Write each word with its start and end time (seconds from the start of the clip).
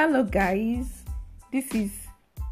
Hello, 0.00 0.22
guys. 0.22 1.02
This 1.50 1.74
is 1.74 1.90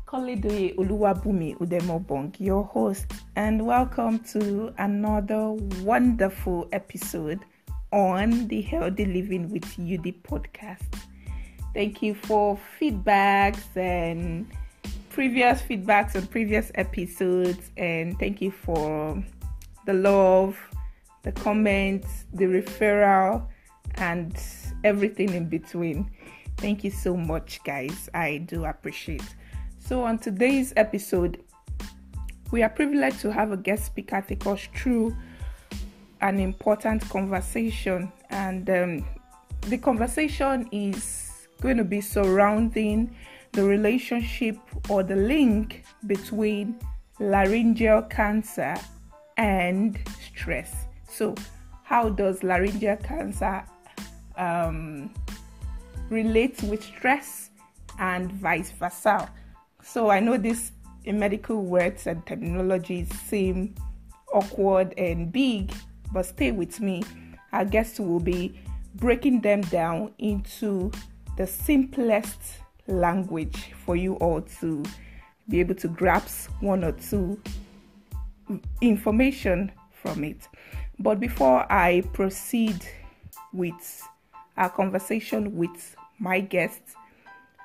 Koledoye 0.05 0.75
Oluwabumi 0.75 1.57
Udemobong, 1.59 2.35
your 2.41 2.65
host, 2.65 3.07
and 3.37 3.65
welcome 3.65 4.19
to 4.35 4.75
another 4.79 5.53
wonderful 5.85 6.67
episode 6.73 7.39
on 7.93 8.49
the 8.49 8.63
Healthy 8.63 9.05
Living 9.05 9.49
with 9.49 9.63
UD 9.79 10.13
podcast. 10.25 10.93
Thank 11.73 12.03
you 12.03 12.17
for 12.17 12.59
feedbacks 12.81 13.77
and 13.77 14.51
previous 15.11 15.63
feedbacks 15.63 16.17
on 16.17 16.27
previous 16.27 16.73
episodes, 16.75 17.71
and 17.77 18.19
thank 18.19 18.43
you 18.43 18.51
for 18.51 19.23
the 19.87 19.95
love, 19.95 20.59
the 21.23 21.31
comments, 21.31 22.25
the 22.35 22.47
referral, 22.47 23.47
and 23.95 24.37
everything 24.83 25.33
in 25.33 25.49
between. 25.49 26.11
Thank 26.57 26.85
you 26.85 26.91
so 26.91 27.17
much, 27.17 27.63
guys. 27.65 28.09
I 28.15 28.39
do 28.39 28.65
appreciate. 28.65 29.35
So, 29.79 30.03
on 30.05 30.19
today's 30.19 30.73
episode, 30.77 31.43
we 32.51 32.63
are 32.63 32.71
privileged 32.71 33.21
to 33.21 33.33
have 33.33 33.53
a 33.53 33.57
guest 33.57 33.87
speaker 33.87 34.25
take 34.27 34.47
us 34.47 34.67
through 34.75 35.17
an 36.23 36.41
important 36.41 37.07
conversation, 37.11 38.11
and 38.31 38.69
um, 38.71 39.05
the 39.63 39.77
conversation 39.77 40.69
is 40.73 41.47
going 41.61 41.77
to 41.77 41.85
be 41.85 42.01
surrounding 42.01 43.15
the 43.53 43.63
relationship 43.63 44.59
or 44.89 45.03
the 45.03 45.17
link 45.17 45.85
between 46.07 46.79
laryngeal 47.21 48.03
cancer 48.03 48.75
and 49.37 49.99
stress. 50.21 50.87
So, 51.09 51.35
how 51.83 52.09
does 52.09 52.43
laryngeal 52.43 52.97
cancer 52.97 53.63
um, 54.37 55.11
relate 56.09 56.63
with 56.63 56.83
stress 56.83 57.51
and 57.99 58.31
vice 58.33 58.71
versa. 58.73 59.31
So 59.83 60.11
I 60.11 60.21
know 60.21 60.37
these 60.37 60.73
medical 61.07 61.63
words 61.63 62.07
and 62.07 62.25
terminologies 62.27 63.13
seem 63.13 63.75
awkward 64.33 64.95
and 64.99 65.33
big, 65.33 65.73
but 66.13 66.27
stay 66.27 66.53
with 66.53 66.81
me. 66.81 67.03
Our 67.53 67.65
guest 67.65 68.01
will 68.01 68.21
be 68.21 68.61
breaking 68.97 69.41
them 69.41 69.61
down 69.63 70.13
into 70.19 70.91
the 71.37 71.47
simplest 71.47 72.41
language 72.87 73.73
for 73.85 73.97
you 73.97 74.15
all 74.15 74.43
to 74.61 74.83
be 75.49 75.61
able 75.61 75.75
to 75.77 75.89
grasp 75.89 76.51
one 76.61 76.83
or 76.83 76.93
two 76.93 77.41
information 78.81 79.71
from 79.91 80.25
it. 80.25 80.49
But 80.99 81.21
before 81.21 81.71
I 81.71 82.03
proceed 82.13 82.85
with 83.53 84.03
our 84.57 84.71
conversation 84.71 85.57
with 85.57 85.97
my 86.19 86.41
guest, 86.41 86.81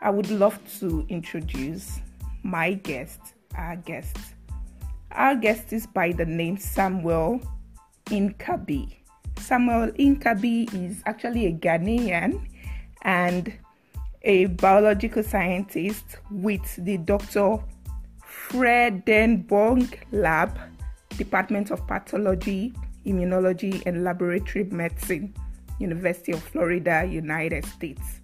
I 0.01 0.09
would 0.09 0.29
love 0.29 0.59
to 0.79 1.05
introduce 1.09 1.99
my 2.43 2.73
guest, 2.73 3.19
our 3.55 3.75
guest. 3.75 4.17
Our 5.11 5.35
guest 5.35 5.73
is 5.73 5.85
by 5.85 6.11
the 6.11 6.25
name 6.25 6.57
Samuel 6.57 7.41
Inkabi. 8.05 8.95
Samuel 9.37 9.91
Inkabi 9.93 10.73
is 10.73 11.01
actually 11.05 11.47
a 11.47 11.53
Ghanaian 11.53 12.47
and 13.03 13.53
a 14.23 14.45
biological 14.45 15.23
scientist 15.23 16.17
with 16.29 16.75
the 16.83 16.97
Dr. 16.97 17.59
Fredenburg 18.23 19.99
Lab, 20.11 20.57
Department 21.17 21.71
of 21.71 21.85
Pathology, 21.87 22.73
Immunology, 23.05 23.83
and 23.85 24.03
Laboratory 24.03 24.65
Medicine 24.65 25.33
University 25.81 26.31
of 26.31 26.41
Florida, 26.41 27.07
United 27.09 27.65
States. 27.65 28.21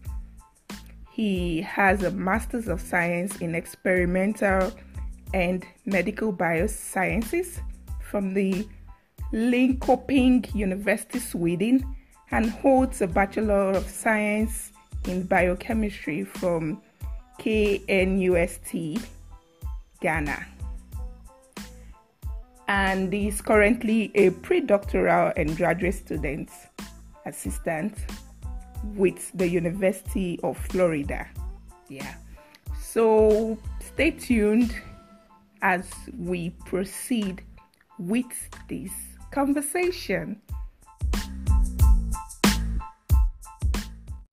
He 1.12 1.62
has 1.62 2.04
a 2.04 2.12
Master's 2.12 2.68
of 2.68 2.80
Science 2.80 3.38
in 3.38 3.56
Experimental 3.56 4.72
and 5.34 5.66
Medical 5.86 6.32
Biosciences 6.32 7.60
from 8.00 8.34
the 8.34 8.68
Linköping 9.34 10.54
University, 10.56 11.20
Sweden, 11.20 11.84
and 12.32 12.50
holds 12.50 13.02
a 13.02 13.08
Bachelor 13.08 13.72
of 13.72 13.90
Science 13.90 14.72
in 15.08 15.24
Biochemistry 15.24 16.24
from 16.24 16.82
KNUST, 17.40 19.02
Ghana. 20.02 20.46
And 22.68 23.14
is 23.14 23.42
currently 23.42 24.12
a 24.16 24.32
pre 24.32 24.62
doctoral 24.62 25.32
and 25.36 25.56
graduate 25.56 25.96
student 25.96 26.50
assistant 27.28 27.98
with 28.96 29.32
the 29.34 29.48
University 29.48 30.40
of 30.44 30.58
Florida. 30.58 31.28
Yeah. 31.90 32.16
So 32.80 33.58
stay 33.80 34.12
tuned 34.12 34.76
as 35.62 35.90
we 36.18 36.52
proceed 36.66 37.44
with 38.00 38.26
this 38.70 38.92
conversation. 39.32 40.42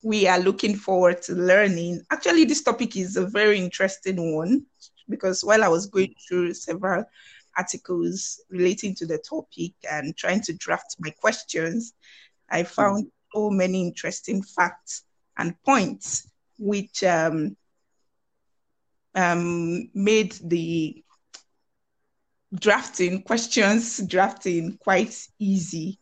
We 0.03 0.29
are 0.29 0.39
looking 0.39 0.77
forward 0.77 1.23
to 1.23 1.35
learning. 1.35 2.03
Actually, 2.11 2.45
this 2.45 2.63
topic 2.63 2.97
is 2.97 3.17
a 3.17 3.27
very 3.27 3.59
interesting 3.59 4.35
one 4.35 4.67
because 5.09 5.43
while 5.43 5.65
I 5.65 5.69
was 5.69 5.87
going 5.87 6.15
through 6.29 6.55
several 6.55 7.05
articles 7.57 8.41
relating 8.51 8.95
to 8.97 9.07
the 9.07 9.19
topic 9.19 9.73
and 9.91 10.17
trying 10.17 10.43
to 10.43 10.53
draft 10.55 10.97
my 10.99 11.11
questions, 11.11 11.95
I 12.51 12.63
found 12.63 13.11
so 13.35 13.51
many 13.51 13.83
interesting 13.83 14.43
facts 14.43 15.03
and 15.37 15.61
points 15.63 16.31
which 16.59 17.03
um, 17.03 17.57
um, 19.15 19.91
made 19.95 20.33
the 20.43 21.03
drafting 22.55 23.23
questions 23.23 23.99
drafting 24.07 24.79
quite 24.79 25.27
easy. 25.39 25.99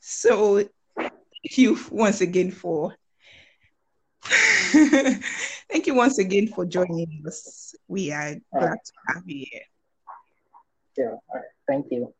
So 0.00 0.68
thank 0.96 1.12
you 1.58 1.78
once 1.90 2.20
again 2.20 2.50
for 2.52 2.94
thank 4.22 5.86
you 5.86 5.94
once 5.94 6.18
again 6.18 6.48
for 6.48 6.64
joining 6.64 7.22
us. 7.26 7.74
We 7.88 8.10
are 8.10 8.34
glad 8.52 8.70
right. 8.70 8.78
to 8.84 8.92
have 9.08 9.22
you 9.26 9.46
here. 9.50 9.60
Yeah, 10.96 11.16
right. 11.32 11.44
thank 11.68 11.86
you. 11.90 12.12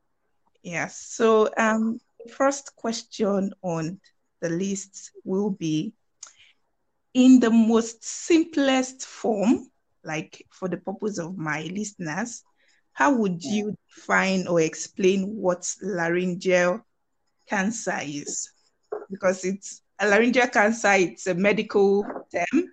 Yes. 0.62 0.98
So 0.98 1.48
um 1.56 2.00
first 2.26 2.74
question 2.76 3.52
on 3.62 4.00
the 4.40 4.48
list 4.48 5.12
will 5.24 5.50
be 5.50 5.92
in 7.14 7.40
the 7.40 7.50
most 7.50 8.04
simplest 8.04 9.06
form, 9.06 9.70
like 10.04 10.44
for 10.50 10.68
the 10.68 10.76
purpose 10.76 11.18
of 11.18 11.36
my 11.38 11.62
listeners, 11.62 12.42
how 12.92 13.14
would 13.14 13.42
you 13.42 13.74
define 13.94 14.46
or 14.46 14.60
explain 14.60 15.34
what 15.36 15.74
laryngeal 15.82 16.80
cancer 17.48 17.98
is? 18.02 18.50
Because 19.10 19.44
it's 19.44 19.82
a 19.98 20.08
laryngeal 20.08 20.48
cancer, 20.48 20.92
it's 20.92 21.26
a 21.26 21.34
medical 21.34 22.04
term 22.32 22.64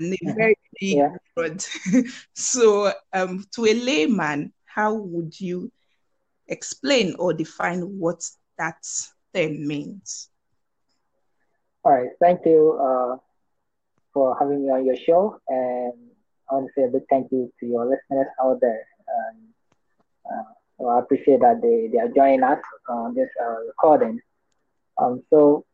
and 0.00 0.14
a 0.14 0.34
very 0.34 0.56
big 0.80 0.96
yeah. 0.98 1.16
word. 1.36 1.64
so, 2.34 2.92
um, 3.12 3.44
to 3.54 3.66
a 3.66 3.74
layman, 3.74 4.52
how 4.66 4.94
would 4.94 5.38
you 5.40 5.70
explain 6.48 7.14
or 7.18 7.32
define 7.32 7.80
what 7.98 8.22
that 8.62 8.86
term 9.34 9.66
means. 9.66 10.30
All 11.84 11.92
right, 11.92 12.10
thank 12.20 12.46
you 12.46 12.78
uh, 12.80 13.16
for 14.14 14.36
having 14.38 14.64
me 14.64 14.70
on 14.70 14.86
your 14.86 14.96
show, 14.96 15.40
and 15.48 15.94
I 16.48 16.54
want 16.54 16.68
to 16.68 16.72
say 16.76 16.84
a 16.84 16.88
big 16.88 17.02
thank 17.10 17.32
you 17.32 17.52
to 17.58 17.66
your 17.66 17.84
listeners 17.86 18.28
out 18.40 18.60
there. 18.60 18.86
Um, 19.12 19.36
uh, 20.30 20.52
well, 20.78 20.96
I 20.96 21.00
appreciate 21.00 21.40
that 21.40 21.60
they, 21.60 21.88
they 21.92 21.98
are 21.98 22.08
joining 22.08 22.44
us 22.44 22.60
on 22.88 23.14
this 23.14 23.30
uh, 23.42 23.60
recording. 23.66 24.20
Um, 24.96 25.22
so, 25.28 25.64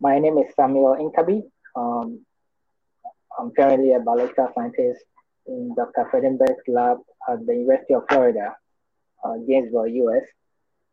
my 0.00 0.18
name 0.18 0.38
is 0.38 0.52
Samuel 0.56 0.96
Inkabi. 0.98 1.42
Um, 1.76 2.26
I'm 3.38 3.52
currently 3.52 3.92
a 3.92 4.00
biological 4.00 4.50
scientist 4.56 5.04
in 5.46 5.72
Dr. 5.76 6.08
Fredenburg's 6.10 6.66
lab 6.66 6.98
at 7.28 7.46
the 7.46 7.54
University 7.54 7.94
of 7.94 8.02
Florida, 8.08 8.56
uh, 9.24 9.36
Gainesville, 9.46 9.86
US 9.86 10.24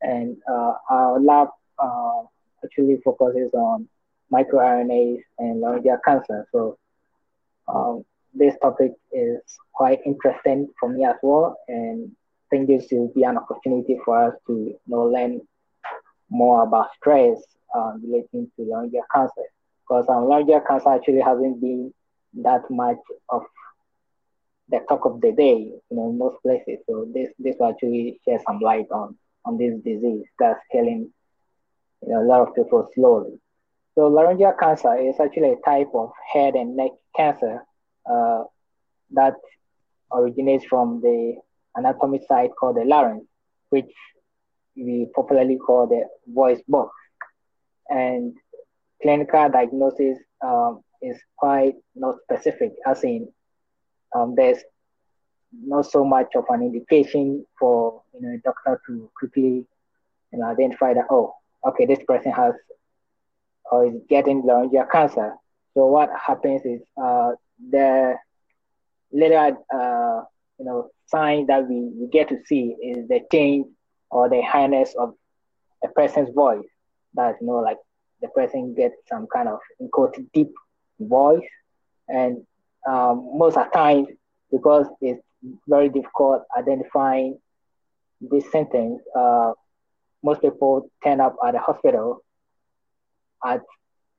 and 0.01 0.37
uh, 0.49 0.73
our 0.89 1.19
lab 1.19 1.49
uh, 1.79 2.23
actually 2.63 2.97
focuses 3.03 3.53
on 3.53 3.87
microRNAs 4.31 5.21
and 5.39 5.59
laryngeal 5.59 5.97
cancer. 6.05 6.47
So 6.51 6.77
um, 7.67 8.05
this 8.33 8.55
topic 8.61 8.93
is 9.11 9.41
quite 9.73 9.99
interesting 10.05 10.69
for 10.79 10.89
me 10.89 11.05
as 11.05 11.15
well, 11.21 11.57
and 11.67 12.11
I 12.11 12.55
think 12.55 12.67
this 12.67 12.87
will 12.91 13.11
be 13.13 13.23
an 13.23 13.37
opportunity 13.37 13.99
for 14.03 14.27
us 14.27 14.35
to 14.47 14.53
you 14.53 14.79
know, 14.87 15.03
learn 15.03 15.41
more 16.29 16.63
about 16.63 16.93
stress 16.95 17.39
um, 17.75 18.01
relating 18.05 18.49
to 18.55 18.63
laryngeal 18.63 19.03
cancer. 19.13 19.43
Because 19.81 20.05
um, 20.09 20.27
laryngeal 20.27 20.61
cancer 20.61 20.89
actually 20.89 21.21
hasn't 21.21 21.59
been 21.59 21.93
that 22.41 22.61
much 22.69 22.97
of 23.29 23.43
the 24.69 24.79
talk 24.87 25.05
of 25.05 25.19
the 25.19 25.33
day, 25.33 25.57
you 25.57 25.81
know, 25.91 26.09
in 26.09 26.17
most 26.17 26.41
places. 26.41 26.79
So 26.87 27.05
this 27.13 27.29
this 27.37 27.57
will 27.59 27.71
actually 27.71 28.19
shed 28.25 28.39
some 28.47 28.59
light 28.59 28.87
on 28.91 29.17
on 29.45 29.57
this 29.57 29.73
disease 29.83 30.25
that's 30.39 30.59
killing 30.71 31.11
you 32.01 32.13
know, 32.13 32.21
a 32.21 32.25
lot 32.25 32.47
of 32.47 32.55
people 32.55 32.87
slowly. 32.93 33.39
So 33.95 34.07
laryngeal 34.07 34.53
cancer 34.59 34.95
is 34.95 35.19
actually 35.19 35.53
a 35.53 35.65
type 35.65 35.89
of 35.93 36.11
head 36.31 36.55
and 36.55 36.75
neck 36.75 36.91
cancer 37.15 37.63
uh, 38.09 38.43
that 39.11 39.35
originates 40.13 40.65
from 40.65 41.01
the 41.01 41.35
anatomy 41.75 42.21
site 42.27 42.51
called 42.57 42.77
the 42.77 42.85
larynx, 42.85 43.25
which 43.69 43.91
we 44.75 45.07
popularly 45.13 45.57
call 45.57 45.87
the 45.87 46.03
voice 46.27 46.61
box. 46.67 46.95
And 47.89 48.35
clinical 49.01 49.49
diagnosis 49.49 50.17
um, 50.43 50.81
is 51.01 51.19
quite 51.37 51.73
not 51.95 52.15
specific, 52.23 52.71
as 52.85 53.03
in 53.03 53.27
um, 54.15 54.35
there's 54.35 54.59
not 55.65 55.85
so 55.85 56.03
much 56.03 56.27
of 56.35 56.45
an 56.49 56.61
indication 56.61 57.45
for 57.59 58.01
you 58.13 58.21
know 58.21 58.35
a 58.35 58.37
doctor 58.43 58.81
to 58.87 59.09
quickly 59.17 59.65
you 60.31 60.39
know 60.39 60.45
identify 60.45 60.93
that 60.93 61.05
oh 61.09 61.33
okay 61.67 61.85
this 61.85 61.99
person 62.07 62.31
has 62.31 62.53
or 63.71 63.87
is 63.87 63.93
getting 64.09 64.43
laryngeal 64.45 64.85
cancer. 64.91 65.33
So 65.73 65.85
what 65.87 66.09
happens 66.19 66.61
is 66.65 66.81
uh, 67.01 67.31
the 67.71 68.15
little 69.11 69.65
uh, 69.73 70.21
you 70.59 70.65
know 70.65 70.89
sign 71.07 71.47
that 71.47 71.67
we, 71.67 71.89
we 71.95 72.07
get 72.11 72.29
to 72.29 72.37
see 72.45 72.75
is 72.83 73.07
the 73.07 73.21
change 73.31 73.67
or 74.09 74.29
the 74.29 74.41
highness 74.41 74.93
of 74.99 75.13
a 75.83 75.87
person's 75.89 76.29
voice. 76.33 76.65
That 77.13 77.35
you 77.41 77.47
know 77.47 77.59
like 77.59 77.77
the 78.21 78.27
person 78.29 78.75
gets 78.75 78.95
some 79.07 79.27
kind 79.33 79.47
of 79.47 79.59
in 79.79 79.89
quote 79.89 80.17
deep 80.33 80.51
voice, 80.99 81.47
and 82.07 82.37
um, 82.87 83.31
most 83.37 83.57
of 83.57 83.65
the 83.65 83.71
time 83.71 84.07
because 84.51 84.87
it's 85.01 85.21
very 85.67 85.89
difficult 85.89 86.43
identifying 86.57 87.37
this 88.19 88.49
symptoms, 88.51 89.01
uh, 89.15 89.51
most 90.23 90.41
people 90.41 90.89
turn 91.03 91.19
up 91.19 91.35
at 91.45 91.53
the 91.53 91.59
hospital 91.59 92.23
at 93.43 93.61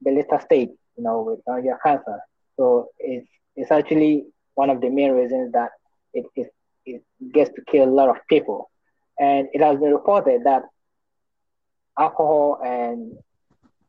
the 0.00 0.10
later 0.10 0.40
stage, 0.44 0.70
you 0.96 1.04
know, 1.04 1.22
with 1.22 1.40
laryngeal 1.46 1.78
cancer. 1.84 2.18
So 2.56 2.88
it's 2.98 3.28
it's 3.54 3.70
actually 3.70 4.26
one 4.54 4.70
of 4.70 4.80
the 4.80 4.90
main 4.90 5.12
reasons 5.12 5.52
that 5.52 5.70
it, 6.12 6.26
it, 6.34 6.52
it 6.84 7.02
gets 7.32 7.50
to 7.54 7.62
kill 7.70 7.88
a 7.88 7.90
lot 7.90 8.08
of 8.08 8.16
people. 8.28 8.70
And 9.18 9.48
it 9.52 9.60
has 9.60 9.78
been 9.78 9.92
reported 9.92 10.44
that 10.44 10.62
alcohol 11.98 12.60
and 12.64 13.16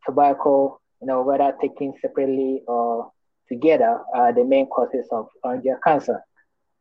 tobacco, 0.06 0.80
you 1.01 1.07
know, 1.07 1.21
whether 1.24 1.53
taken 1.62 1.94
separately 2.01 2.62
or 2.68 3.12
together, 3.50 4.01
are 4.13 4.33
the 4.33 4.44
main 4.44 4.68
causes 4.68 5.07
of 5.12 5.27
laryngeal 5.44 5.77
cancer. 5.83 6.21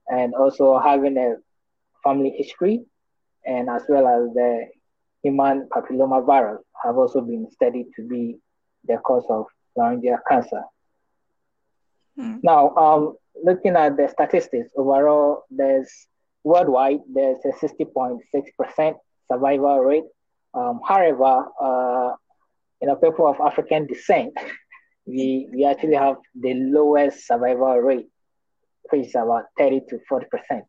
And 0.09 0.35
also 0.35 0.79
having 0.79 1.17
a 1.17 1.37
family 2.05 2.35
history, 2.37 2.85
and 3.45 3.69
as 3.71 3.83
well 3.89 4.07
as 4.07 4.35
the 4.35 4.67
human 5.23 5.69
papilloma 5.69 6.25
virus 6.25 6.63
have 6.83 6.97
also 6.97 7.21
been 7.21 7.49
studied 7.51 7.87
to 7.97 8.07
be 8.07 8.37
the 8.85 8.97
cause 8.99 9.25
of 9.31 9.47
laryngeal 9.77 10.19
cancer. 10.29 10.63
Hmm. 12.17 12.39
Now, 12.43 12.75
um, 12.77 13.17
looking 13.43 13.77
at 13.77 13.97
the 13.97 14.09
statistics 14.09 14.71
overall, 14.77 15.45
there's 15.51 15.91
worldwide 16.45 17.01
there's 17.13 17.39
a 17.45 17.53
60.6% 17.53 18.95
survival 19.31 19.79
rate. 19.79 20.05
Um, 20.55 20.81
however, 20.87 21.47
uh, 21.61 22.13
you 22.81 22.89
know, 22.89 22.97
people 22.97 23.27
of 23.27 23.41
African 23.41 23.87
descent, 23.87 24.37
we 25.07 25.49
we 25.53 25.65
actually 25.65 25.97
have 25.97 26.17
the 26.35 26.55
lowest 26.55 27.27
survival 27.27 27.79
rate, 27.79 28.09
which 28.91 29.07
is 29.07 29.15
about 29.15 29.45
30 29.59 29.83
to 29.91 29.99
40 30.09 30.27
percent. 30.27 30.65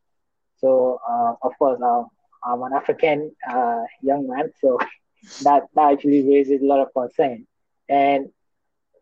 So, 0.58 1.00
uh, 1.08 1.34
of 1.42 1.52
course, 1.60 1.82
uh, 1.82 2.04
I'm 2.46 2.62
an 2.62 2.74
African 2.74 3.36
uh, 3.50 3.82
young 4.02 4.28
man, 4.28 4.52
so 4.62 4.80
that 5.44 5.64
that 5.76 5.94
actually 5.94 6.28
raises 6.28 6.62
a 6.62 6.66
lot 6.66 6.80
of 6.80 6.94
concern. 6.94 7.46
And 7.90 8.30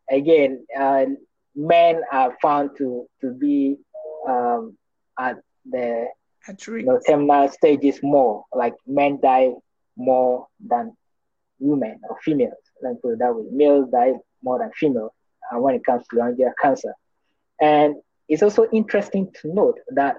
again, 0.10 0.66
uh, 0.78 1.06
men 1.56 2.02
are 2.12 2.38
found 2.42 2.72
to 2.78 3.08
to 3.22 3.32
be 3.34 3.78
um, 4.28 4.78
at 5.20 5.38
the 5.70 6.08
you 6.68 6.84
know, 6.84 7.00
terminal 7.06 7.50
stages 7.50 8.00
more. 8.02 8.46
Like 8.54 8.74
men 8.88 9.20
die 9.22 9.52
more 9.96 10.48
than 10.60 10.96
women 11.60 12.00
or 12.10 12.18
females. 12.22 12.54
Let's 12.82 13.00
put 13.02 13.14
it 13.14 13.20
that 13.20 13.36
way. 13.36 13.46
Males 13.52 13.90
die 13.92 14.14
more 14.42 14.60
than 14.60 14.72
females 14.74 15.12
uh, 15.52 15.60
when 15.60 15.76
it 15.76 15.86
comes 15.86 16.06
to 16.08 16.18
lung 16.18 16.38
cancer. 16.62 16.94
And 17.60 17.96
it's 18.32 18.42
also 18.42 18.66
interesting 18.72 19.30
to 19.42 19.54
note 19.54 19.78
that 19.90 20.16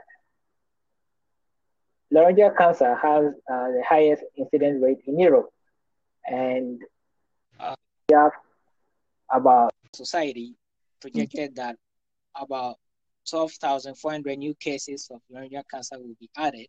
laryngeal 2.11 2.51
cancer 2.51 2.95
has 2.95 3.25
uh, 3.51 3.69
the 3.69 3.83
highest 3.89 4.23
incidence 4.37 4.83
rate 4.83 4.99
in 5.07 5.19
Europe. 5.19 5.49
And 6.27 6.83
uh, 7.59 7.75
we 8.11 8.15
have 8.15 8.33
about 9.33 9.73
society 9.95 10.55
projected 11.01 11.57
that 11.57 11.77
about 12.37 12.77
12,400 13.31 14.39
new 14.39 14.55
cases 14.57 15.09
of 15.11 15.23
laryngeal 15.31 15.63
cancer 15.71 15.99
will 15.99 16.15
be 16.21 16.29
added, 16.37 16.67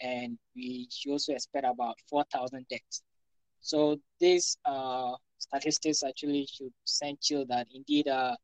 and 0.00 0.38
we 0.54 0.88
also 1.10 1.32
expect 1.32 1.66
about 1.66 1.96
4,000 2.08 2.64
deaths. 2.68 3.02
So 3.60 3.98
these 4.20 4.56
uh, 4.64 5.14
statistics 5.38 6.04
actually 6.04 6.46
should 6.46 6.72
send 6.84 7.18
you 7.28 7.44
that 7.46 7.66
indeed, 7.74 8.06
uh, 8.06 8.36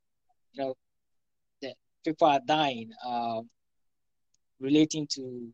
you 0.52 0.64
know, 0.64 0.74
people 2.04 2.28
are 2.28 2.40
dying 2.46 2.90
uh, 3.04 3.40
relating 4.60 5.06
to 5.08 5.48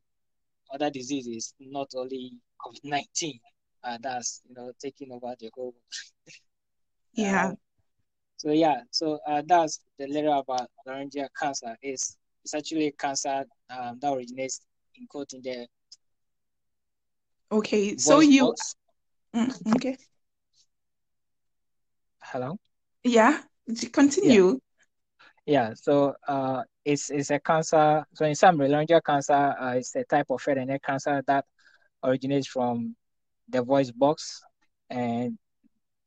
other 0.73 0.91
diseases, 0.91 1.55
not 1.61 1.89
only 1.97 2.33
COVID-19. 2.65 3.41
Uh, 3.85 3.97
that's 4.03 4.43
you 4.49 4.55
know 4.55 4.73
taking 4.83 5.13
over 5.13 5.35
the 5.39 5.51
whole. 5.55 5.75
yeah. 7.15 7.49
Um, 7.49 7.57
so 8.37 8.51
yeah, 8.53 8.83
so 8.91 9.19
uh, 9.27 9.43
that's 9.47 9.81
the 9.99 10.07
letter 10.09 10.29
about 10.29 10.69
laryngeal 10.87 11.29
cancer. 11.41 11.77
Is 11.83 12.17
it's 12.45 12.55
actually 12.55 12.93
cancer 12.99 13.45
um, 13.71 13.99
that 14.01 14.13
originates 14.13 14.61
in 14.97 15.07
quote 15.07 15.33
in 15.33 15.43
the. 15.43 15.67
Okay, 17.51 17.97
so 17.97 18.21
you. 18.21 18.55
Mm, 19.35 19.77
okay. 19.77 19.97
Hello. 22.21 22.59
Yeah, 23.05 23.41
continue. 23.93 24.53
Yeah. 24.53 24.68
Yeah 25.49 25.73
so 25.75 26.15
uh, 26.29 26.63
it's 26.89 27.11
it's 27.11 27.31
a 27.31 27.39
cancer. 27.39 28.05
So 28.15 28.25
in 28.25 28.35
summary, 28.35 28.69
laryngeal 28.69 29.03
cancer 29.03 29.55
uh, 29.61 29.75
is 29.77 29.95
a 29.95 30.05
type 30.05 30.27
of 30.31 30.43
head 30.43 30.57
and 30.57 30.69
neck 30.69 30.83
cancer 30.83 31.23
that 31.27 31.45
originates 32.03 32.47
from 32.47 32.97
the 33.49 33.63
voice 33.63 33.91
box, 33.91 34.41
and 34.89 35.37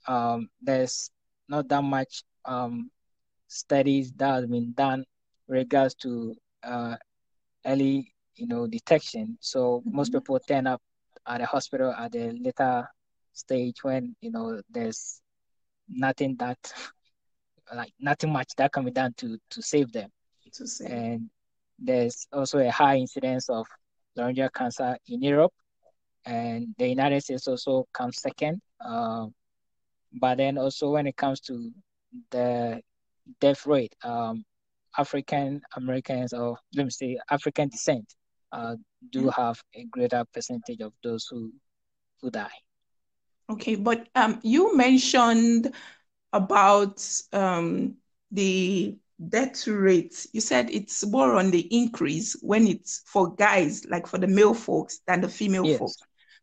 um, 0.07 0.49
there's 0.59 1.11
not 1.47 1.67
that 1.67 1.83
much 1.83 2.23
um, 2.45 2.89
studies 3.47 4.11
that 4.13 4.41
have 4.41 4.49
been 4.49 4.73
done 4.73 5.05
regards 5.47 5.93
to 5.95 6.35
uh, 6.63 6.95
early, 7.63 8.11
you 8.35 8.47
know, 8.47 8.65
detection. 8.65 9.37
So 9.39 9.81
mm-hmm. 9.81 9.95
most 9.95 10.11
people 10.11 10.39
turn 10.39 10.65
up 10.65 10.81
at 11.27 11.41
the 11.41 11.45
hospital 11.45 11.91
at 11.91 12.11
the 12.11 12.31
later 12.41 12.87
stage 13.33 13.83
when 13.83 14.15
you 14.19 14.31
know 14.31 14.61
there's 14.71 15.21
nothing 15.87 16.37
that 16.37 16.57
like 17.75 17.93
nothing 17.99 18.31
much 18.31 18.51
that 18.57 18.71
can 18.71 18.85
be 18.85 18.91
done 18.91 19.13
to 19.17 19.37
to 19.49 19.61
save 19.61 19.91
them. 19.91 20.09
To 20.53 20.67
save. 20.67 20.91
And 20.91 21.29
there's 21.79 22.27
also 22.33 22.59
a 22.59 22.69
high 22.69 22.97
incidence 22.97 23.49
of 23.49 23.65
laryngeal 24.15 24.49
cancer 24.49 24.97
in 25.07 25.21
Europe, 25.21 25.53
and 26.25 26.67
the 26.77 26.87
United 26.87 27.23
States 27.23 27.47
also 27.47 27.87
comes 27.93 28.21
second. 28.21 28.61
Uh, 28.83 29.27
but 30.19 30.37
then 30.37 30.57
also 30.57 30.91
when 30.91 31.07
it 31.07 31.15
comes 31.15 31.39
to 31.41 31.71
the 32.31 32.81
death 33.39 33.65
rate, 33.65 33.95
um, 34.03 34.43
African 34.97 35.61
Americans 35.75 36.33
or 36.33 36.57
let 36.75 36.83
me 36.83 36.89
say 36.89 37.17
African 37.29 37.69
descent 37.69 38.13
uh, 38.51 38.75
do 39.11 39.23
mm. 39.23 39.33
have 39.33 39.61
a 39.75 39.85
greater 39.85 40.25
percentage 40.33 40.81
of 40.81 40.93
those 41.03 41.27
who 41.29 41.51
who 42.21 42.29
die. 42.29 42.51
Okay, 43.49 43.75
but 43.75 44.07
um, 44.15 44.39
you 44.43 44.75
mentioned 44.75 45.73
about 46.33 47.05
um, 47.33 47.95
the 48.31 48.97
death 49.29 49.67
rate. 49.67 50.25
You 50.33 50.41
said 50.41 50.69
it's 50.69 51.05
more 51.05 51.35
on 51.35 51.51
the 51.51 51.67
increase 51.75 52.35
when 52.41 52.67
it's 52.67 53.03
for 53.05 53.35
guys, 53.35 53.85
like 53.85 54.07
for 54.07 54.17
the 54.17 54.27
male 54.27 54.53
folks, 54.53 54.99
than 55.07 55.21
the 55.21 55.29
female 55.29 55.65
yes. 55.65 55.79
folks. 55.79 55.97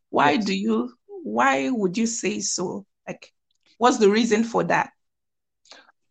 Why 0.09 0.31
yes. 0.31 0.45
do 0.45 0.55
you? 0.55 0.93
Why 1.23 1.69
would 1.69 1.97
you 1.97 2.07
say 2.07 2.39
so? 2.39 2.85
Like, 3.07 3.31
what's 3.77 3.97
the 3.97 4.09
reason 4.09 4.43
for 4.43 4.63
that? 4.65 4.91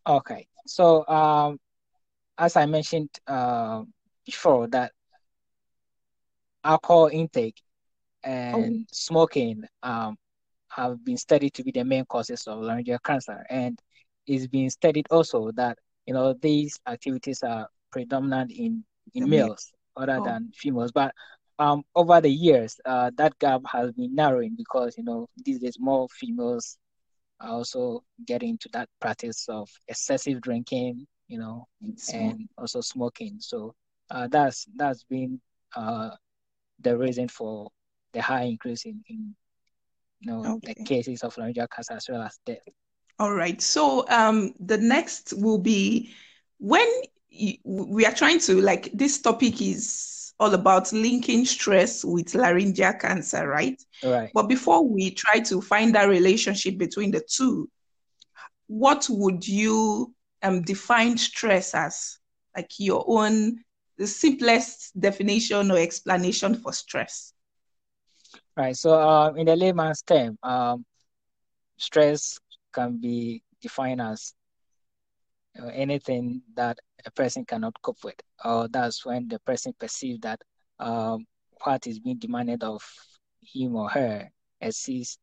Okay, 0.07 0.47
so 0.65 1.07
um, 1.07 1.59
as 2.37 2.55
I 2.55 2.65
mentioned 2.65 3.09
uh, 3.27 3.83
before, 4.25 4.67
that 4.67 4.91
alcohol 6.63 7.09
intake 7.11 7.61
and 8.23 8.81
oh. 8.81 8.85
smoking 8.91 9.63
um, 9.83 10.17
have 10.69 11.03
been 11.03 11.17
studied 11.17 11.53
to 11.55 11.63
be 11.63 11.71
the 11.71 11.83
main 11.83 12.05
causes 12.05 12.47
of 12.47 12.59
laryngeal 12.59 12.99
cancer, 13.03 13.45
and 13.49 13.79
it's 14.27 14.47
been 14.47 14.69
studied 14.69 15.07
also 15.09 15.51
that 15.51 15.77
you 16.05 16.13
know 16.13 16.33
these 16.33 16.79
activities 16.87 17.43
are 17.43 17.67
predominant 17.91 18.51
in 18.51 18.83
in 19.13 19.23
the 19.23 19.29
males 19.29 19.71
other 19.97 20.17
oh. 20.19 20.23
than 20.23 20.51
females, 20.55 20.91
but 20.91 21.13
um, 21.59 21.83
over 21.93 22.21
the 22.21 22.29
years, 22.29 22.79
uh, 22.85 23.11
that 23.17 23.37
gap 23.39 23.61
has 23.67 23.91
been 23.91 24.15
narrowing 24.15 24.55
because 24.55 24.97
you 24.97 25.03
know 25.03 25.27
these 25.43 25.59
days 25.59 25.77
more 25.77 26.07
females 26.09 26.77
are 27.41 27.51
also 27.51 28.03
get 28.25 28.43
into 28.43 28.69
that 28.73 28.87
practice 29.01 29.47
of 29.49 29.69
excessive 29.87 30.41
drinking, 30.41 31.05
you 31.27 31.37
know, 31.37 31.67
and 32.13 32.47
also 32.57 32.81
smoking. 32.81 33.37
So 33.39 33.75
uh, 34.09 34.27
that's 34.27 34.67
that's 34.75 35.03
been 35.03 35.41
uh, 35.75 36.11
the 36.79 36.97
reason 36.97 37.27
for 37.27 37.69
the 38.13 38.21
high 38.21 38.43
increase 38.43 38.85
in, 38.85 39.03
in 39.07 39.35
you 40.19 40.31
know 40.31 40.55
okay. 40.55 40.73
the 40.77 40.83
cases 40.83 41.23
of 41.23 41.37
laryngeal 41.37 41.67
cancer 41.67 41.93
as 41.93 42.07
well 42.09 42.21
as 42.21 42.39
death. 42.45 42.67
All 43.19 43.33
right. 43.33 43.61
So 43.61 44.07
um, 44.09 44.53
the 44.59 44.77
next 44.77 45.33
will 45.33 45.57
be 45.57 46.13
when 46.57 46.87
we 47.63 48.05
are 48.05 48.13
trying 48.13 48.39
to 48.39 48.61
like 48.61 48.91
this 48.93 49.21
topic 49.21 49.61
is 49.61 50.33
all 50.39 50.53
about 50.53 50.91
linking 50.93 51.45
stress 51.45 52.05
with 52.05 52.33
laryngeal 52.33 52.93
cancer, 52.93 53.47
right? 53.47 53.81
Right. 54.03 54.31
But 54.33 54.47
before 54.47 54.87
we 54.87 55.11
try 55.11 55.39
to 55.41 55.61
find 55.61 55.93
that 55.95 56.07
relationship 56.07 56.77
between 56.77 57.11
the 57.11 57.21
two, 57.29 57.69
what 58.67 59.07
would 59.09 59.45
you 59.45 60.13
um, 60.41 60.61
define 60.61 61.17
stress 61.17 61.75
as? 61.75 62.17
Like 62.55 62.71
your 62.79 63.03
own, 63.07 63.59
the 63.97 64.07
simplest 64.07 64.99
definition 64.99 65.71
or 65.71 65.77
explanation 65.77 66.55
for 66.55 66.73
stress? 66.73 67.33
Right. 68.55 68.75
So, 68.75 68.91
uh, 68.93 69.33
in 69.33 69.45
the 69.45 69.55
layman's 69.55 70.01
term, 70.03 70.37
um, 70.43 70.85
stress 71.77 72.39
can 72.73 72.97
be 72.99 73.43
defined 73.61 74.01
as 74.01 74.33
uh, 75.61 75.67
anything 75.67 76.41
that 76.55 76.77
a 77.05 77.11
person 77.11 77.45
cannot 77.45 77.73
cope 77.81 78.03
with, 78.03 78.19
or 78.43 78.67
that's 78.67 79.05
when 79.05 79.27
the 79.27 79.39
person 79.39 79.73
perceives 79.79 80.19
that 80.21 80.41
um, 80.79 81.25
what 81.63 81.85
is 81.87 81.99
being 81.99 82.17
demanded 82.17 82.63
of 82.63 82.81
him 83.41 83.75
or 83.75 83.89
her 83.89 84.29
exceeds 84.61 85.17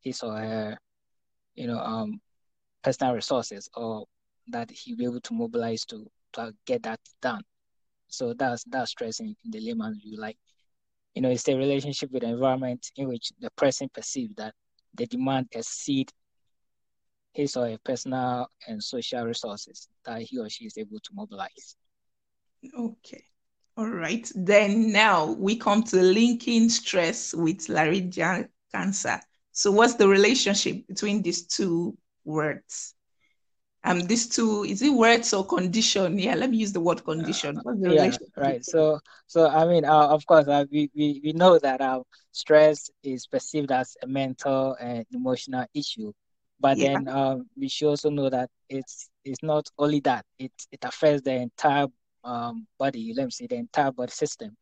his 0.00 0.22
or 0.22 0.36
her, 0.36 0.78
you 1.54 1.66
know, 1.66 1.78
um, 1.78 2.20
personal 2.82 3.14
resources, 3.14 3.68
or 3.74 4.06
that 4.48 4.70
he'll 4.70 4.96
be 4.96 5.04
able 5.04 5.20
to 5.20 5.34
mobilize 5.34 5.84
to 5.86 6.06
to 6.32 6.52
get 6.66 6.82
that 6.82 7.00
done. 7.20 7.42
So 8.08 8.34
that's 8.34 8.64
that's 8.64 8.90
stress 8.92 9.20
in, 9.20 9.34
in 9.44 9.50
the 9.50 9.60
layman's 9.60 9.98
view. 9.98 10.18
Like, 10.18 10.38
you 11.14 11.22
know, 11.22 11.30
it's 11.30 11.42
the 11.42 11.56
relationship 11.56 12.10
with 12.10 12.22
the 12.22 12.28
environment 12.28 12.90
in 12.96 13.08
which 13.08 13.32
the 13.40 13.50
person 13.56 13.88
perceives 13.92 14.34
that 14.36 14.54
the 14.94 15.06
demand 15.06 15.48
exceed 15.52 16.10
his 17.32 17.56
or 17.56 17.68
her 17.68 17.78
personal 17.84 18.48
and 18.68 18.82
social 18.82 19.24
resources 19.24 19.88
that 20.04 20.22
he 20.22 20.38
or 20.38 20.48
she 20.48 20.66
is 20.66 20.76
able 20.78 20.98
to 21.00 21.10
mobilize. 21.14 21.76
Okay. 22.78 23.24
All 23.76 23.88
right. 23.88 24.30
Then 24.34 24.92
now 24.92 25.32
we 25.32 25.56
come 25.56 25.82
to 25.84 25.96
linking 25.96 26.68
stress 26.68 27.34
with 27.34 27.68
laryngeal 27.68 28.44
cancer. 28.72 29.20
So 29.52 29.70
what's 29.70 29.94
the 29.94 30.08
relationship 30.08 30.86
between 30.86 31.22
these 31.22 31.46
two 31.46 31.96
words? 32.24 32.94
Um, 33.84 34.00
these 34.00 34.28
two 34.28 34.64
is 34.64 34.80
it 34.80 34.90
words 34.90 35.32
or 35.34 35.44
condition? 35.44 36.18
Yeah, 36.18 36.36
let 36.36 36.50
me 36.50 36.58
use 36.58 36.72
the 36.72 36.80
word 36.80 37.04
condition. 37.04 37.60
The 37.64 37.94
yeah, 37.94 38.16
right. 38.36 38.64
So, 38.64 39.00
so 39.26 39.48
I 39.48 39.66
mean, 39.66 39.84
uh, 39.84 40.08
of 40.08 40.24
course, 40.24 40.46
uh, 40.46 40.64
we, 40.70 40.88
we 40.94 41.20
we 41.24 41.32
know 41.32 41.58
that 41.58 41.80
uh, 41.80 42.02
stress 42.30 42.90
is 43.02 43.26
perceived 43.26 43.72
as 43.72 43.96
a 44.02 44.06
mental 44.06 44.76
and 44.80 45.04
emotional 45.12 45.66
issue, 45.74 46.12
but 46.60 46.78
yeah. 46.78 46.92
then 46.92 47.08
um, 47.08 47.48
we 47.56 47.68
should 47.68 47.88
also 47.88 48.08
know 48.08 48.30
that 48.30 48.50
it's 48.68 49.10
it's 49.24 49.42
not 49.42 49.68
only 49.78 49.98
that 50.00 50.24
it 50.38 50.52
it 50.70 50.84
affects 50.84 51.22
the 51.22 51.34
entire 51.34 51.88
um, 52.22 52.68
body. 52.78 53.12
Let 53.16 53.24
me 53.24 53.30
say 53.32 53.48
the 53.48 53.56
entire 53.56 53.90
body 53.90 54.12
system, 54.12 54.56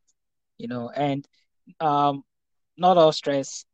you 0.57 0.67
know, 0.67 0.89
and 0.89 1.27
um, 1.79 2.23
not 2.75 2.97
all 2.97 3.11
stress 3.11 3.65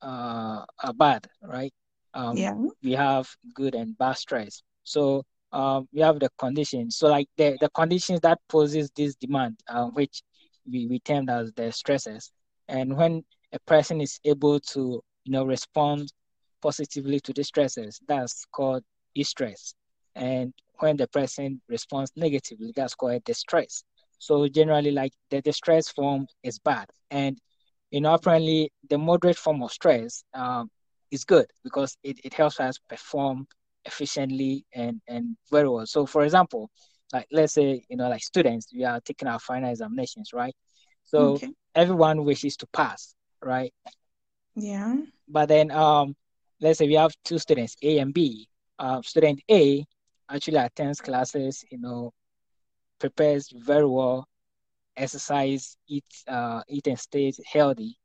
uh, 0.00 0.64
are 0.82 0.92
bad, 0.94 1.26
right? 1.42 1.72
Um, 2.14 2.36
yeah. 2.36 2.54
We 2.82 2.92
have 2.92 3.28
good 3.54 3.74
and 3.74 3.96
bad 3.98 4.16
stress. 4.16 4.62
So 4.84 5.24
um, 5.52 5.88
we 5.92 6.00
have 6.00 6.20
the 6.20 6.30
conditions. 6.38 6.96
So 6.96 7.08
like 7.08 7.28
the, 7.36 7.56
the 7.60 7.68
conditions 7.70 8.20
that 8.20 8.38
poses 8.48 8.90
this 8.96 9.14
demand, 9.16 9.60
um, 9.68 9.92
which 9.94 10.22
we, 10.70 10.86
we 10.86 11.00
term 11.00 11.28
as 11.28 11.52
the 11.52 11.70
stresses. 11.72 12.30
And 12.68 12.96
when 12.96 13.24
a 13.52 13.58
person 13.60 14.00
is 14.00 14.18
able 14.24 14.60
to, 14.60 15.02
you 15.24 15.32
know, 15.32 15.44
respond 15.44 16.12
positively 16.62 17.20
to 17.20 17.32
the 17.32 17.44
stresses, 17.44 18.00
that's 18.08 18.44
called 18.52 18.82
eustress. 19.16 19.74
And 20.14 20.52
when 20.78 20.96
the 20.96 21.06
person 21.08 21.60
responds 21.68 22.12
negatively, 22.16 22.72
that's 22.74 22.94
called 22.94 23.24
distress. 23.24 23.84
So 24.18 24.48
generally, 24.48 24.90
like 24.90 25.12
the 25.30 25.40
distress 25.42 25.88
form 25.88 26.26
is 26.42 26.58
bad. 26.58 26.88
And, 27.10 27.38
you 27.90 28.00
know, 28.00 28.14
apparently 28.14 28.72
the 28.88 28.98
moderate 28.98 29.36
form 29.36 29.62
of 29.62 29.72
stress 29.72 30.24
um, 30.34 30.70
is 31.14 31.24
good 31.24 31.46
because 31.62 31.96
it, 32.02 32.18
it 32.24 32.34
helps 32.34 32.60
us 32.60 32.78
perform 32.88 33.46
efficiently 33.84 34.64
and, 34.74 35.00
and 35.08 35.36
very 35.50 35.68
well. 35.68 35.86
So 35.86 36.06
for 36.06 36.24
example, 36.24 36.70
like 37.12 37.26
let's 37.30 37.54
say, 37.54 37.84
you 37.88 37.96
know, 37.96 38.08
like 38.08 38.22
students, 38.22 38.68
we 38.74 38.84
are 38.84 39.00
taking 39.00 39.28
our 39.28 39.38
final 39.38 39.70
examinations, 39.70 40.30
right? 40.32 40.54
So 41.04 41.34
okay. 41.34 41.50
everyone 41.74 42.24
wishes 42.24 42.56
to 42.58 42.66
pass, 42.72 43.14
right? 43.42 43.72
Yeah. 44.56 44.96
But 45.28 45.48
then 45.48 45.70
um 45.70 46.14
let's 46.60 46.78
say 46.78 46.86
we 46.86 46.94
have 46.94 47.12
two 47.24 47.38
students, 47.38 47.76
A 47.82 47.98
and 47.98 48.12
B. 48.12 48.48
Uh, 48.78 49.00
student 49.02 49.40
A 49.50 49.84
actually 50.28 50.56
attends 50.56 51.00
classes, 51.00 51.64
you 51.70 51.78
know, 51.78 52.12
prepares 52.98 53.50
very 53.54 53.86
well, 53.86 54.26
exercise, 54.96 55.76
eat, 55.88 56.04
uh, 56.26 56.62
eat 56.68 56.86
and 56.86 56.98
stays 56.98 57.40
healthy, 57.46 57.98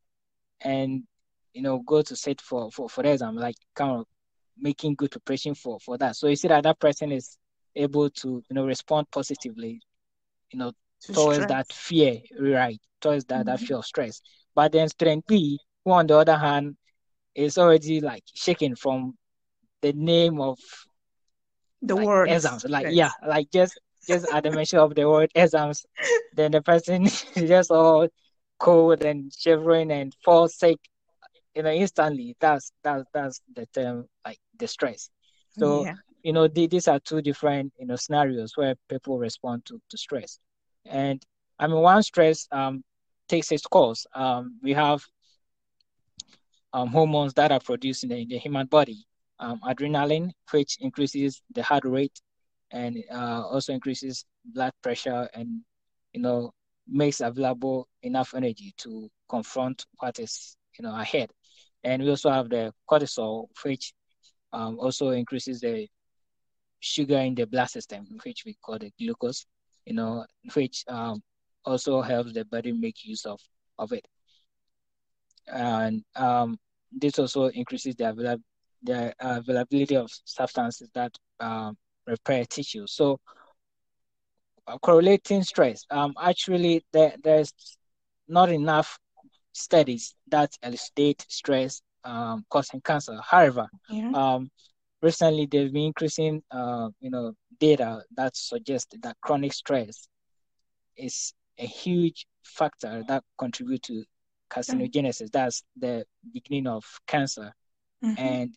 and 0.61 1.03
you 1.53 1.61
know, 1.61 1.79
go 1.79 2.01
to 2.01 2.15
sit 2.15 2.41
for 2.41 2.71
for 2.71 2.89
for 2.89 3.03
the 3.03 3.11
exam, 3.11 3.35
like 3.35 3.55
kind 3.75 3.91
of 3.91 4.05
making 4.57 4.95
good 4.95 5.11
preparation 5.11 5.55
for 5.55 5.79
for 5.79 5.97
that. 5.97 6.15
So 6.15 6.27
you 6.27 6.35
see 6.35 6.47
that 6.47 6.63
that 6.63 6.79
person 6.79 7.11
is 7.11 7.37
able 7.75 8.09
to 8.09 8.43
you 8.49 8.53
know 8.53 8.65
respond 8.65 9.07
positively, 9.11 9.81
you 10.51 10.59
know, 10.59 10.71
to 11.01 11.13
towards 11.13 11.37
stress. 11.37 11.49
that 11.49 11.71
fear, 11.71 12.21
right? 12.39 12.79
Towards 13.01 13.25
that 13.25 13.39
mm-hmm. 13.39 13.49
that 13.49 13.59
fear 13.59 13.77
of 13.77 13.85
stress. 13.85 14.21
But 14.55 14.71
then 14.71 14.89
student 14.89 15.25
B, 15.27 15.59
who 15.85 15.91
on 15.91 16.07
the 16.07 16.17
other 16.17 16.37
hand 16.37 16.75
is 17.35 17.57
already 17.57 18.01
like 18.01 18.23
shaking 18.33 18.75
from 18.75 19.17
the 19.81 19.93
name 19.93 20.41
of 20.41 20.59
the 21.81 21.95
like, 21.95 22.07
word 22.07 22.29
exams. 22.29 22.65
Like 22.65 22.85
yes. 22.85 22.93
yeah, 22.93 23.27
like 23.27 23.49
just 23.51 23.79
just 24.07 24.27
at 24.33 24.43
the 24.43 24.51
mention 24.51 24.79
of 24.79 24.95
the 24.95 25.09
word 25.09 25.31
exams, 25.35 25.85
then 26.35 26.51
the 26.51 26.61
person 26.61 27.05
is 27.05 27.25
just 27.35 27.71
all 27.71 28.07
cold 28.59 29.03
and 29.03 29.31
shivering 29.33 29.91
and 29.91 30.13
fall 30.23 30.47
sick, 30.47 30.77
you 31.59 31.63
know, 31.63 31.71
instantly. 31.71 32.37
That's 32.39 32.71
that's 32.85 33.03
that's 33.13 33.41
the 33.53 33.65
term 33.73 34.07
like 34.25 34.39
distress. 34.55 35.09
So 35.57 35.83
yeah. 35.83 35.95
you 36.23 36.31
know, 36.31 36.47
the, 36.47 36.67
these 36.67 36.87
are 36.87 37.01
two 37.01 37.21
different 37.21 37.73
you 37.77 37.85
know 37.85 37.97
scenarios 37.97 38.53
where 38.55 38.75
people 38.87 39.19
respond 39.19 39.65
to, 39.65 39.81
to 39.89 39.97
stress. 39.97 40.39
And 40.85 41.21
I 41.59 41.67
mean, 41.67 41.81
one 41.81 42.01
stress 42.01 42.47
um 42.53 42.81
takes 43.27 43.51
its 43.51 43.67
course. 43.67 44.07
Um, 44.15 44.57
we 44.63 44.71
have 44.71 45.03
um, 46.71 46.87
hormones 46.87 47.33
that 47.33 47.51
are 47.51 47.59
produced 47.59 48.03
in 48.03 48.09
the, 48.09 48.17
in 48.19 48.29
the 48.29 48.37
human 48.37 48.67
body. 48.67 49.05
Um, 49.41 49.59
adrenaline, 49.65 50.31
which 50.51 50.77
increases 50.79 51.41
the 51.53 51.63
heart 51.63 51.83
rate 51.85 52.19
and 52.71 53.03
uh, 53.11 53.43
also 53.47 53.73
increases 53.73 54.25
blood 54.45 54.73
pressure 54.81 55.29
and, 55.33 55.61
you 56.13 56.21
know, 56.21 56.51
makes 56.87 57.21
available 57.21 57.87
enough 58.03 58.33
energy 58.33 58.73
to 58.77 59.09
confront 59.29 59.85
what 59.99 60.19
is, 60.19 60.55
you 60.77 60.83
know, 60.83 60.95
ahead. 60.95 61.31
And 61.83 62.03
we 62.03 62.09
also 62.09 62.29
have 62.29 62.49
the 62.49 62.73
cortisol, 62.89 63.47
which 63.63 63.93
um, 64.51 64.79
also 64.79 65.09
increases 65.09 65.61
the 65.61 65.87
sugar 66.79 67.17
in 67.17 67.35
the 67.35 67.45
blood 67.45 67.69
system, 67.69 68.05
which 68.23 68.43
we 68.45 68.55
call 68.63 68.77
the 68.77 68.91
glucose, 68.99 69.45
you 69.85 69.93
know, 69.93 70.25
which 70.53 70.83
um, 70.87 71.21
also 71.65 72.01
helps 72.01 72.33
the 72.33 72.45
body 72.45 72.71
make 72.71 73.03
use 73.05 73.25
of, 73.25 73.39
of 73.77 73.91
it 73.93 74.05
and 75.51 76.03
um, 76.15 76.57
this 76.91 77.19
also 77.19 77.47
increases 77.47 77.95
the, 77.95 78.09
avail- 78.09 78.43
the 78.83 79.13
availability 79.19 79.95
of 79.95 80.09
substances 80.25 80.89
that 80.93 81.11
um, 81.39 81.77
repair 82.07 82.45
tissue. 82.45 82.85
So, 82.87 83.19
uh, 84.67 84.77
correlating 84.79 85.43
stress, 85.43 85.85
um, 85.89 86.13
actually, 86.21 86.85
there, 86.93 87.15
there's 87.23 87.53
not 88.27 88.49
enough 88.49 88.99
studies 89.53 90.15
that 90.29 90.51
elucidate 90.63 91.25
stress 91.27 91.81
um, 92.03 92.45
causing 92.49 92.81
cancer. 92.81 93.19
However, 93.23 93.67
yeah. 93.89 94.11
um, 94.13 94.49
recently 95.01 95.47
there's 95.49 95.71
been 95.71 95.85
increasing, 95.85 96.41
uh, 96.51 96.89
you 96.99 97.09
know, 97.09 97.33
data 97.59 98.03
that 98.15 98.35
suggests 98.35 98.95
that 99.01 99.17
chronic 99.21 99.53
stress 99.53 100.07
is 100.97 101.33
a 101.57 101.65
huge 101.65 102.25
factor 102.43 103.03
that 103.07 103.23
contribute 103.37 103.83
to 103.83 104.03
carcinogenesis. 104.49 105.31
That's 105.31 105.63
the 105.77 106.05
beginning 106.33 106.67
of 106.67 106.83
cancer, 107.07 107.53
mm-hmm. 108.03 108.19
and 108.21 108.55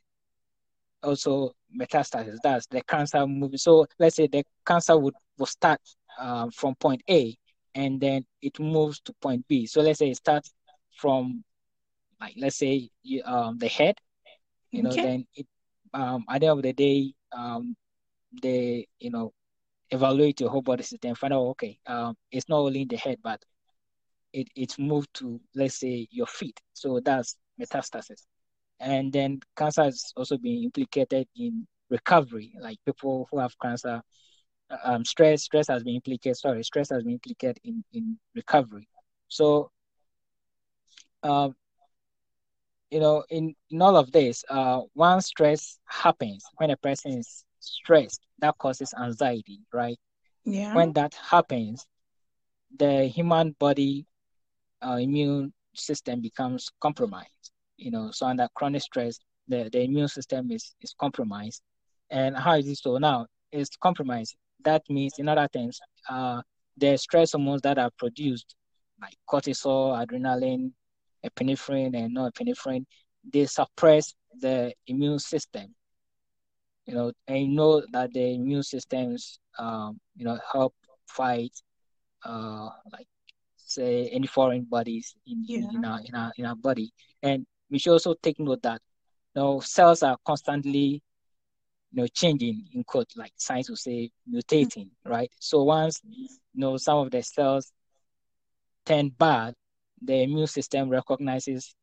also 1.03 1.53
metastasis. 1.79 2.39
That's 2.43 2.67
the 2.67 2.83
cancer 2.83 3.27
moving. 3.27 3.59
So 3.59 3.87
let's 3.99 4.17
say 4.17 4.27
the 4.27 4.45
cancer 4.67 4.97
would 4.97 5.15
will 5.39 5.47
start 5.47 5.81
um, 6.19 6.51
from 6.51 6.75
point 6.77 7.03
A, 7.11 7.37
and 7.75 8.01
then 8.01 8.25
it 8.41 8.59
moves 8.61 9.01
to 9.01 9.13
point 9.21 9.47
B. 9.49 9.67
So 9.67 9.81
let's 9.81 9.99
say 9.99 10.11
it 10.11 10.17
starts 10.17 10.53
from 10.97 11.45
like 12.21 12.35
let's 12.39 12.57
say 12.57 12.89
um, 13.25 13.59
the 13.59 13.69
head, 13.69 13.97
you 14.71 14.83
know, 14.83 14.91
okay. 14.91 15.03
then 15.03 15.27
it 15.35 15.47
um, 15.95 16.25
at 16.29 16.41
the 16.41 16.47
end 16.47 16.59
of 16.59 16.63
the 16.63 16.73
day, 16.73 17.13
um, 17.33 17.77
they 18.43 18.87
you 19.01 19.11
know 19.11 19.33
evaluate 19.91 20.41
your 20.41 20.51
whole 20.51 20.63
body 20.63 20.83
system, 20.83 21.15
find 21.15 21.35
out 21.35 21.43
okay, 21.43 21.79
um, 21.87 22.17
it's 22.31 22.49
not 22.49 22.61
only 22.61 22.83
in 22.83 22.89
the 22.89 22.97
head, 22.97 23.19
but 23.23 23.43
it 24.33 24.49
it's 24.57 24.79
moved 24.79 25.09
to 25.15 25.41
let's 25.55 25.81
say 25.81 26.07
your 26.11 26.27
feet. 26.27 26.59
So 26.73 27.01
that's 27.05 27.37
metastasis, 27.61 28.25
and 28.81 29.13
then 29.13 29.41
cancer 29.57 29.85
has 29.85 30.13
also 30.17 30.39
been 30.39 30.63
implicated 30.65 31.27
in 31.37 31.67
recovery, 31.91 32.53
like 32.61 32.79
people 32.87 33.29
who 33.31 33.39
have 33.39 33.53
cancer. 33.61 34.01
Um, 34.85 35.05
stress 35.05 35.43
stress 35.43 35.69
has 35.69 35.83
been 35.83 35.97
implicated. 35.97 36.39
Sorry, 36.39 36.63
stress 36.63 36.89
has 36.91 37.03
been 37.03 37.13
implicated 37.13 37.59
in 37.65 37.85
in 37.93 38.19
recovery. 38.35 38.89
So, 39.29 39.71
um, 41.23 41.55
you 42.91 43.01
know, 43.01 43.25
in, 43.31 43.55
in 43.71 43.81
all 43.83 43.97
of 43.97 44.13
this, 44.13 44.45
uh, 44.49 44.81
once 44.95 45.27
stress 45.27 45.79
happens, 45.87 46.45
when 46.57 46.71
a 46.71 46.77
person 46.77 47.13
is 47.19 47.45
stressed, 47.61 48.21
that 48.39 48.57
causes 48.59 48.95
anxiety, 49.01 49.61
right? 49.73 49.99
Yeah. 50.45 50.73
When 50.73 50.93
that 50.95 51.15
happens, 51.15 51.87
the 52.79 53.07
human 53.07 53.55
body 53.59 54.07
uh, 54.87 54.97
immune 55.01 55.53
system 55.75 56.21
becomes 56.21 56.71
compromised. 56.81 57.53
You 57.77 57.91
know, 57.91 58.11
so 58.13 58.27
under 58.27 58.49
chronic 58.55 58.83
stress, 58.83 59.19
the, 59.49 59.69
the 59.73 59.83
immune 59.83 60.09
system 60.09 60.51
is, 60.51 60.75
is 60.81 60.95
compromised. 60.99 61.63
And 62.11 62.37
how 62.37 62.55
is 62.57 62.69
it 62.69 62.79
so 62.79 62.99
now? 62.99 63.27
It's 63.53 63.77
compromised. 63.77 64.37
That 64.65 64.83
means, 64.89 65.19
in 65.19 65.29
other 65.29 65.49
terms, 65.53 65.81
uh, 66.09 66.43
the 66.77 66.97
stress 66.97 67.33
hormones 67.33 67.63
that 67.63 67.79
are 67.79 67.91
produced, 67.99 68.55
like 69.01 69.15
cortisol, 69.29 69.95
adrenaline, 70.05 70.73
epinephrine 71.25 71.97
and 71.97 72.17
norepinephrine, 72.17 72.85
they 73.33 73.47
suppress 73.47 74.15
the 74.41 74.73
immune 74.87 75.19
system. 75.19 75.75
You 76.87 76.95
know, 76.95 77.13
and 77.29 77.39
you 77.39 77.49
know 77.57 77.83
that 77.93 78.13
the 78.13 78.35
immune 78.35 78.63
systems, 78.63 79.39
um, 79.59 80.01
you 80.17 80.25
know, 80.25 80.39
help 80.53 80.75
fight, 81.07 81.53
uh, 82.25 82.69
like 82.93 83.07
say 83.57 84.09
any 84.09 84.27
foreign 84.27 84.65
bodies 84.65 85.15
in, 85.27 85.47
Yeah. 85.47 85.61
in 85.73 85.85
our 85.85 86.01
in 86.05 86.15
our 86.15 86.33
in 86.37 86.47
our 86.47 86.57
body. 86.57 86.93
And 87.23 87.47
we 87.71 87.79
should 87.79 87.93
also 87.93 88.15
take 88.15 88.39
note 88.41 88.63
that 88.63 88.81
you 89.35 89.43
know 89.43 89.61
cells 89.61 90.03
are 90.03 90.17
constantly 90.27 91.03
you 91.93 92.03
know 92.03 92.07
changing 92.09 92.65
in 92.75 92.85
quote 92.85 93.09
like 93.17 93.33
science 93.37 93.69
will 93.69 93.77
say 93.77 94.11
mutating, 94.31 94.91
right? 95.05 95.31
So 95.41 95.63
once 95.65 96.01
you 96.55 96.61
know 96.61 96.77
some 96.77 96.99
of 96.99 97.11
the 97.11 97.23
cells 97.23 97.73
turn 98.85 99.11
bad, 99.11 99.55
the 100.05 100.23
immune 100.23 100.47
system 100.47 100.89
recognizes 100.89 101.75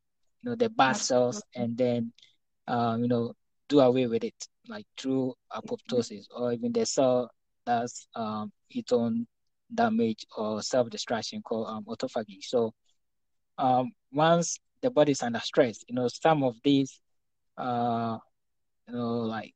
you 0.41 0.49
know 0.49 0.55
the 0.55 0.69
bad 0.69 0.93
cells 0.93 1.41
and 1.55 1.77
then 1.77 2.11
um, 2.67 3.01
you 3.01 3.07
know 3.07 3.33
do 3.67 3.79
away 3.79 4.07
with 4.07 4.23
it 4.23 4.33
like 4.67 4.85
through 4.97 5.33
apoptosis 5.53 6.25
or 6.35 6.51
even 6.53 6.71
the 6.71 6.85
cell 6.85 7.29
does 7.65 8.07
um, 8.15 8.51
its 8.71 8.91
own 8.91 9.27
damage 9.73 10.25
or 10.35 10.61
self-destruction 10.61 11.41
called 11.43 11.67
um, 11.67 11.85
autophagy. 11.85 12.41
So 12.41 12.73
um, 13.57 13.91
once 14.11 14.59
the 14.81 14.89
body 14.89 15.11
is 15.11 15.21
under 15.21 15.39
stress, 15.39 15.83
you 15.87 15.95
know 15.95 16.07
some 16.07 16.43
of 16.43 16.55
these 16.63 16.99
uh, 17.57 18.17
you 18.87 18.95
know 18.95 19.19
like 19.19 19.53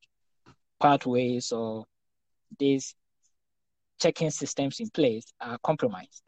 pathways 0.80 1.52
or 1.52 1.86
these 2.60 2.96
checking 4.00 4.30
systems 4.30 4.80
in 4.80 4.90
place 4.90 5.26
are 5.40 5.58
compromised, 5.64 6.24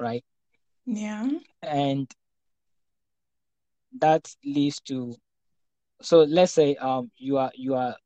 right? 0.00 0.24
Yeah. 0.86 1.28
and 1.62 2.14
that 4.00 4.34
leads 4.44 4.80
to 4.80 5.14
so 6.02 6.20
let's 6.22 6.52
say 6.52 6.74
um 6.76 7.10
you 7.16 7.36
are 7.36 7.50
you 7.54 7.74
are 7.74 7.96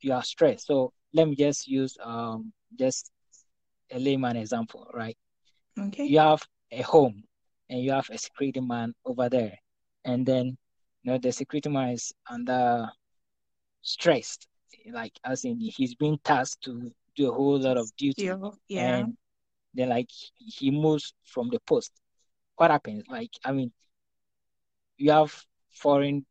you 0.00 0.12
are 0.12 0.22
stressed 0.22 0.66
so 0.66 0.92
let 1.14 1.28
me 1.28 1.34
just 1.36 1.66
use 1.68 1.96
um 2.02 2.52
just 2.78 3.10
a 3.92 3.98
layman 3.98 4.36
example 4.36 4.86
right 4.94 5.16
Okay. 5.78 6.06
you 6.06 6.18
have 6.18 6.42
a 6.72 6.82
home 6.82 7.22
and 7.68 7.80
you 7.80 7.92
have 7.92 8.08
a 8.10 8.18
security 8.18 8.60
man 8.60 8.92
over 9.04 9.28
there 9.28 9.58
and 10.04 10.26
then 10.26 10.56
you 11.02 11.12
know 11.12 11.18
the 11.18 11.32
security 11.32 11.68
man 11.68 11.90
is 11.90 12.12
under 12.30 12.88
stressed 13.82 14.46
like 14.92 15.12
as 15.24 15.44
in 15.44 15.58
he's 15.60 15.94
being 15.94 16.18
tasked 16.24 16.62
to 16.62 16.90
do 17.16 17.30
a 17.30 17.34
whole 17.34 17.58
lot 17.58 17.76
of 17.76 17.90
duty 17.96 18.34
Yeah. 18.34 18.50
Yeah. 18.68 19.04
and 19.04 19.16
then 19.74 19.88
like 19.88 20.08
he 20.38 20.70
moves 20.70 21.14
from 21.24 21.48
the 21.50 21.58
post 21.66 21.92
what 22.56 22.70
happens? 22.70 23.04
Like 23.08 23.30
i 23.44 23.52
mean 23.52 23.72
you 24.96 25.10
have 25.10 25.32
foreign 25.72 26.24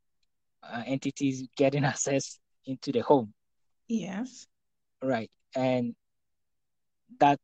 uh, 0.63 0.83
entities 0.85 1.47
getting 1.57 1.83
access 1.93 2.39
into 2.65 2.91
the 2.91 2.99
home. 2.99 3.33
Yes. 3.87 4.47
right. 5.01 5.29
And 5.55 5.95
that 7.19 7.39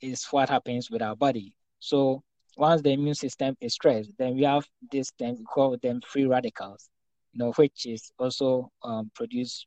is 0.00 0.24
what 0.30 0.48
happens 0.48 0.90
with 0.90 1.02
our 1.02 1.16
body. 1.16 1.54
So 1.80 2.22
once 2.56 2.82
the 2.82 2.90
immune 2.92 3.14
system 3.14 3.56
is 3.60 3.74
stressed 3.74 4.10
then 4.18 4.34
we 4.36 4.42
have 4.42 4.66
this 4.90 5.10
thing 5.18 5.36
we 5.38 5.44
call 5.44 5.76
them 5.82 6.00
free 6.06 6.26
radicals 6.26 6.90
you 7.32 7.38
know 7.38 7.52
which 7.56 7.86
is 7.86 8.12
also 8.18 8.70
um, 8.82 9.10
produced 9.14 9.66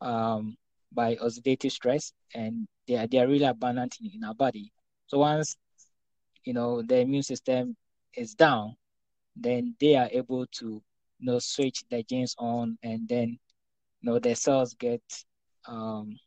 um, 0.00 0.56
by 0.92 1.14
oxidative 1.16 1.70
stress 1.72 2.12
and 2.34 2.66
they 2.88 2.96
are, 2.96 3.06
they 3.06 3.18
are 3.18 3.28
really 3.28 3.44
abundant 3.44 3.96
in, 4.00 4.10
in 4.14 4.24
our 4.24 4.34
body. 4.34 4.72
So 5.06 5.18
once 5.18 5.56
you 6.46 6.54
know 6.54 6.82
the 6.82 6.98
immune 7.00 7.22
system 7.22 7.76
is 8.16 8.34
down 8.34 8.76
then 9.36 9.74
they 9.80 9.96
are 9.96 10.08
able 10.12 10.46
to 10.46 10.82
you 11.18 11.26
know 11.26 11.38
switch 11.38 11.84
the 11.90 12.02
genes 12.04 12.34
on 12.38 12.78
and 12.82 13.08
then 13.08 13.38
you 14.00 14.10
know 14.10 14.18
the 14.18 14.34
cells 14.34 14.74
get 14.74 15.02
um 15.68 16.18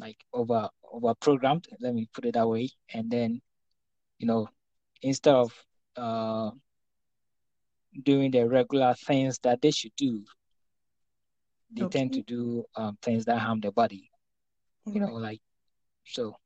like 0.00 0.18
over 0.32 0.68
over 0.92 1.14
programmed 1.14 1.66
let 1.80 1.94
me 1.94 2.08
put 2.12 2.24
it 2.26 2.34
that 2.34 2.48
way 2.48 2.68
and 2.92 3.10
then 3.10 3.40
you 4.18 4.26
know 4.26 4.48
instead 5.02 5.34
of 5.34 5.52
uh 5.96 6.50
doing 8.04 8.30
the 8.30 8.46
regular 8.48 8.94
things 8.94 9.38
that 9.42 9.60
they 9.62 9.70
should 9.70 9.94
do 9.96 10.24
they 11.76 11.86
tend 11.86 12.12
to 12.12 12.22
do 12.22 12.64
um, 12.76 12.96
things 13.02 13.24
that 13.24 13.38
harm 13.38 13.60
the 13.60 13.70
body 13.72 14.10
you 14.92 15.00
know 15.00 15.14
like 15.14 15.40
so 16.04 16.36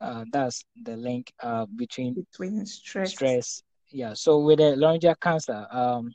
uh 0.00 0.24
that's 0.32 0.64
the 0.82 0.96
link 0.96 1.32
uh 1.42 1.66
between 1.76 2.18
Between 2.18 2.66
stress. 2.66 3.12
stress 3.12 3.62
yeah 3.90 4.12
so 4.14 4.38
with 4.38 4.58
the 4.58 4.76
laryngeal 4.76 5.14
cancer 5.16 5.66
um 5.70 6.12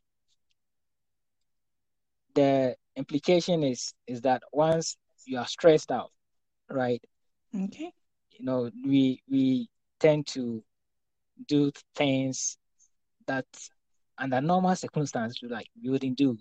the 2.36 2.76
implication 2.96 3.64
is 3.64 3.94
is 4.08 4.22
that 4.22 4.42
once 4.52 4.98
you 5.26 5.38
are 5.38 5.48
stressed 5.48 5.92
out 5.92 6.12
right 6.70 7.02
Okay. 7.56 7.94
you 8.32 8.46
know 8.46 8.70
we 8.86 9.22
we 9.30 9.70
tend 10.00 10.26
to 10.28 10.64
do 11.48 11.72
things 11.96 12.58
that 13.28 13.46
under 14.18 14.42
normal 14.42 14.76
circumstances 14.76 15.40
like 15.50 15.68
we 15.82 15.90
wouldn't 15.90 16.18
do 16.18 16.38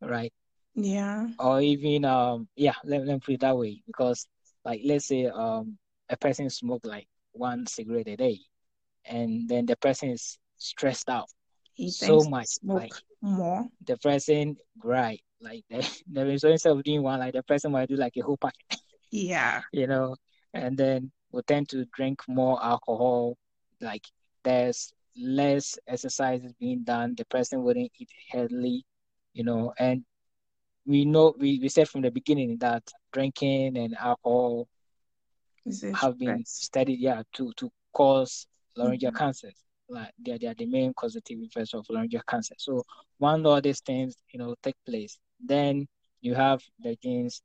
right 0.00 0.32
Yeah. 0.74 1.28
or 1.38 1.60
even 1.60 2.04
um 2.04 2.48
yeah 2.56 2.74
let, 2.84 3.04
let 3.06 3.14
me 3.14 3.20
put 3.24 3.34
it 3.34 3.40
that 3.40 3.56
way 3.56 3.82
because 3.86 4.26
like 4.64 4.80
let's 4.84 5.06
say 5.06 5.26
um 5.26 5.76
a 6.12 6.18
person 6.18 6.50
smoke 6.50 6.82
like 6.86 7.08
one 7.32 7.66
cigarette 7.66 8.08
a 8.08 8.16
day 8.16 8.38
and 9.06 9.48
then 9.48 9.66
the 9.66 9.76
person 9.76 10.10
is 10.10 10.38
stressed 10.58 11.08
out 11.10 11.28
He 11.74 11.90
so 11.90 12.24
much 12.24 12.58
like 12.72 12.94
more. 13.22 13.68
the 13.86 13.96
person 13.98 14.56
right 14.82 15.22
like 15.40 15.64
the, 15.70 15.78
the 16.12 16.38
so 16.38 16.48
instead 16.50 16.72
of 16.72 16.84
doing 16.84 17.02
one 17.02 17.20
like 17.20 17.34
the 17.34 17.42
person 17.44 17.72
might 17.72 17.88
do 17.88 17.96
like 17.96 18.16
a 18.16 18.22
whole 18.22 18.38
pack 18.38 18.54
Yeah. 19.10 19.62
you 19.72 19.86
know 19.86 20.16
and 20.54 20.76
then 20.78 21.10
we 21.32 21.42
tend 21.42 21.68
to 21.68 21.84
drink 21.94 22.20
more 22.28 22.62
alcohol 22.62 23.36
like 23.80 24.04
there's 24.44 24.92
less 25.16 25.78
exercises 25.88 26.52
being 26.60 26.82
done 26.84 27.14
the 27.16 27.24
person 27.26 27.62
wouldn't 27.62 27.90
eat 27.98 28.10
healthily 28.30 28.84
you 29.34 29.44
know 29.44 29.72
and 29.78 30.04
we 30.86 31.04
know 31.04 31.34
we, 31.38 31.58
we 31.60 31.68
said 31.68 31.88
from 31.88 32.02
the 32.02 32.10
beginning 32.10 32.56
that 32.58 32.82
drinking 33.12 33.76
and 33.76 33.96
alcohol 33.98 34.66
have 35.94 36.18
been 36.18 36.44
studied 36.44 36.98
yeah 37.00 37.22
to 37.32 37.52
to 37.56 37.70
cause 37.92 38.46
laryngeal 38.76 39.10
Mhm. 39.10 39.16
cancers 39.18 39.54
like 39.88 40.10
they 40.18 40.32
are, 40.32 40.38
they 40.38 40.46
are 40.46 40.54
the 40.54 40.66
main 40.66 40.92
causative 40.94 41.38
effects 41.42 41.74
of 41.74 41.84
laryngeal 41.90 42.22
cancer 42.28 42.54
so 42.58 42.82
when 43.18 43.44
all 43.46 43.60
these 43.60 43.80
things 43.80 44.16
you 44.32 44.38
know 44.38 44.54
take 44.62 44.76
place 44.86 45.18
then 45.44 45.86
you 46.20 46.34
have 46.34 46.62
the 46.80 46.96
genes 47.02 47.42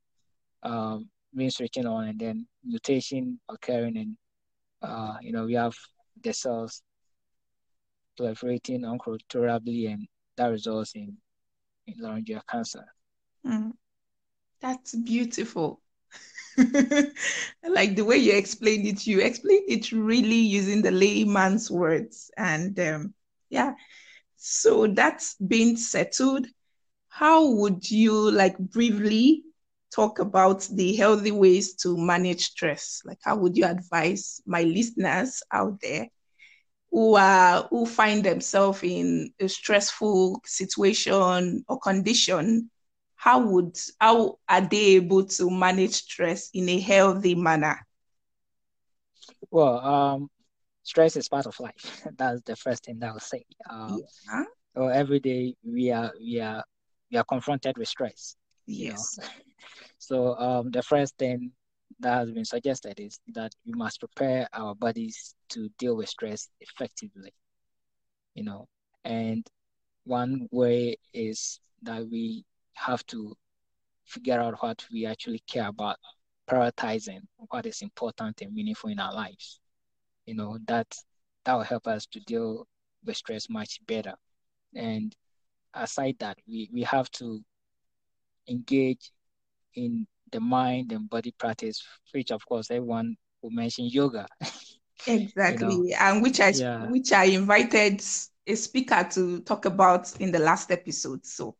um 0.63 1.09
being 1.35 1.49
switching 1.49 1.85
on 1.85 2.07
and 2.07 2.19
then 2.19 2.47
mutation 2.63 3.39
occurring 3.49 3.97
and 3.97 4.17
uh 4.81 5.17
you 5.21 5.31
know 5.31 5.45
we 5.45 5.53
have 5.53 5.75
the 6.23 6.33
cells 6.33 6.81
proliferating 8.19 8.89
uncontrollably 8.89 9.87
and 9.87 10.07
that 10.37 10.47
results 10.47 10.93
in, 10.95 11.17
in 11.87 11.93
laryngeal 11.99 12.41
cancer 12.49 12.85
Mm. 13.45 13.73
That's 14.59 14.95
beautiful. 14.95 15.81
Like 17.67 17.95
the 17.95 18.03
way 18.05 18.17
you 18.17 18.33
explained 18.33 18.87
it. 18.87 19.05
You 19.07 19.19
explained 19.21 19.65
it 19.69 19.91
really 19.91 20.35
using 20.35 20.81
the 20.81 20.91
layman's 20.91 21.69
words. 21.69 22.31
And 22.37 22.79
um, 22.79 23.13
yeah, 23.49 23.73
so 24.37 24.87
that's 24.87 25.35
been 25.35 25.77
settled. 25.77 26.47
how 27.09 27.51
would 27.61 27.89
you 27.91 28.31
like 28.31 28.57
briefly 28.59 29.43
talk 29.95 30.19
about 30.19 30.61
the 30.73 30.95
healthy 30.95 31.31
ways 31.31 31.75
to 31.83 31.97
manage 31.97 32.43
stress? 32.53 33.01
Like, 33.05 33.19
how 33.23 33.37
would 33.37 33.57
you 33.57 33.65
advise 33.65 34.41
my 34.45 34.63
listeners 34.63 35.43
out 35.51 35.79
there 35.81 36.07
who 36.91 37.15
are 37.15 37.67
who 37.69 37.85
find 37.85 38.23
themselves 38.23 38.83
in 38.83 39.31
a 39.39 39.47
stressful 39.49 40.41
situation 40.45 41.63
or 41.67 41.79
condition? 41.79 42.69
How 43.17 43.39
would 43.45 43.77
how 43.99 44.39
are 44.47 44.61
they 44.61 44.95
able 44.95 45.25
to 45.25 45.49
manage 45.51 45.93
stress 45.93 46.49
in 46.53 46.69
a 46.69 46.79
healthy 46.79 47.35
manner? 47.35 47.85
Well, 49.51 49.79
um, 49.79 50.29
stress 50.83 51.15
is 51.15 51.27
part 51.29 51.45
of 51.45 51.59
life. 51.59 52.01
That's 52.17 52.41
the 52.41 52.55
first 52.55 52.85
thing 52.85 52.99
that 52.99 53.09
I'll 53.09 53.19
say. 53.19 53.45
Um, 53.69 54.01
yeah. 54.27 54.43
Well, 54.75 54.89
every 54.89 55.19
day 55.19 55.55
we 55.63 55.91
are 55.91 56.11
we 56.19 56.39
are 56.39 56.63
we 57.11 57.17
are 57.17 57.23
confronted 57.23 57.77
with 57.77 57.87
stress. 57.87 58.35
Yes. 58.67 59.17
You 59.17 59.23
know? 59.23 59.29
So 59.99 60.35
um, 60.37 60.71
the 60.71 60.83
first 60.83 61.17
thing 61.17 61.51
that 61.99 62.13
has 62.19 62.31
been 62.31 62.45
suggested 62.45 62.99
is 62.99 63.19
that 63.33 63.51
we 63.65 63.73
must 63.73 63.99
prepare 63.99 64.47
our 64.53 64.75
bodies 64.75 65.35
to 65.49 65.69
deal 65.77 65.95
with 65.97 66.09
stress 66.09 66.49
effectively. 66.61 67.33
You 68.35 68.43
know, 68.43 68.67
and 69.03 69.45
one 70.05 70.47
way 70.51 70.97
is 71.13 71.59
that 71.83 72.07
we 72.09 72.45
have 72.77 73.05
to 73.07 73.35
figure 74.05 74.39
out 74.39 74.61
what 74.61 74.85
we 74.91 75.05
actually 75.05 75.41
care 75.47 75.67
about, 75.67 75.97
prioritizing 76.49 77.19
what 77.49 77.65
is 77.65 77.81
important 77.81 78.41
and 78.41 78.53
meaningful 78.53 78.89
in 78.89 78.99
our 78.99 79.13
lives. 79.13 79.59
You 80.25 80.35
know, 80.35 80.57
that 80.67 80.87
that 81.45 81.53
will 81.53 81.63
help 81.63 81.87
us 81.87 82.05
to 82.07 82.19
deal 82.21 82.67
with 83.05 83.17
stress 83.17 83.49
much 83.49 83.79
better. 83.87 84.13
And 84.75 85.15
aside 85.73 86.15
that, 86.19 86.37
we, 86.47 86.69
we 86.73 86.83
have 86.83 87.09
to 87.11 87.41
engage 88.49 89.11
in 89.75 90.05
the 90.31 90.39
mind 90.39 90.91
and 90.91 91.09
body 91.09 91.33
practice, 91.37 91.81
which 92.13 92.31
of 92.31 92.45
course 92.45 92.69
everyone 92.69 93.15
will 93.41 93.51
mention 93.51 93.85
yoga. 93.85 94.27
exactly, 95.07 95.73
you 95.73 95.89
know? 95.89 95.97
and 95.99 96.21
which 96.21 96.39
I 96.39 96.49
yeah. 96.49 96.85
which 96.87 97.11
I 97.11 97.25
invited 97.25 98.03
a 98.45 98.55
speaker 98.55 99.07
to 99.11 99.41
talk 99.41 99.65
about 99.65 100.19
in 100.19 100.31
the 100.31 100.39
last 100.39 100.71
episode. 100.71 101.25
So 101.25 101.55